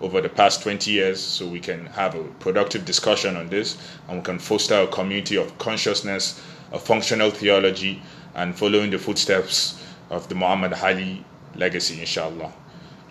over 0.02 0.20
the 0.20 0.30
past 0.30 0.64
20 0.64 0.92
years 0.92 1.22
so 1.22 1.48
we 1.48 1.60
can 1.60 1.86
have 1.88 2.16
a 2.16 2.24
productive 2.40 2.86
discussion 2.86 3.38
on 3.38 3.48
this 3.50 3.78
and 4.08 4.18
we 4.18 4.24
can 4.24 4.40
foster 4.40 4.76
a 4.76 4.88
community 4.88 5.38
of 5.38 5.56
consciousness, 5.60 6.42
of 6.72 6.82
functional 6.82 7.30
theology, 7.30 8.02
and 8.36 8.58
following 8.58 8.90
the 8.90 8.98
footsteps 8.98 9.82
of 10.10 10.28
the 10.30 10.36
Muhammad 10.36 10.74
Ali 10.74 11.24
legacy, 11.56 12.00
inshallah. 12.00 12.52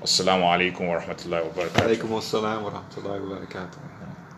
Assalamu 0.03 0.43
alaikum 0.43 0.89
wa 0.89 1.01
rahmatullahi 1.01 1.45
wa 1.47 1.63
barakatuh. 1.63 1.97
Assalam 2.19 2.63
wa 2.63 2.71
rahmatullahi 2.71 3.29
wa 3.29 3.37
barakatuh. 3.39 3.92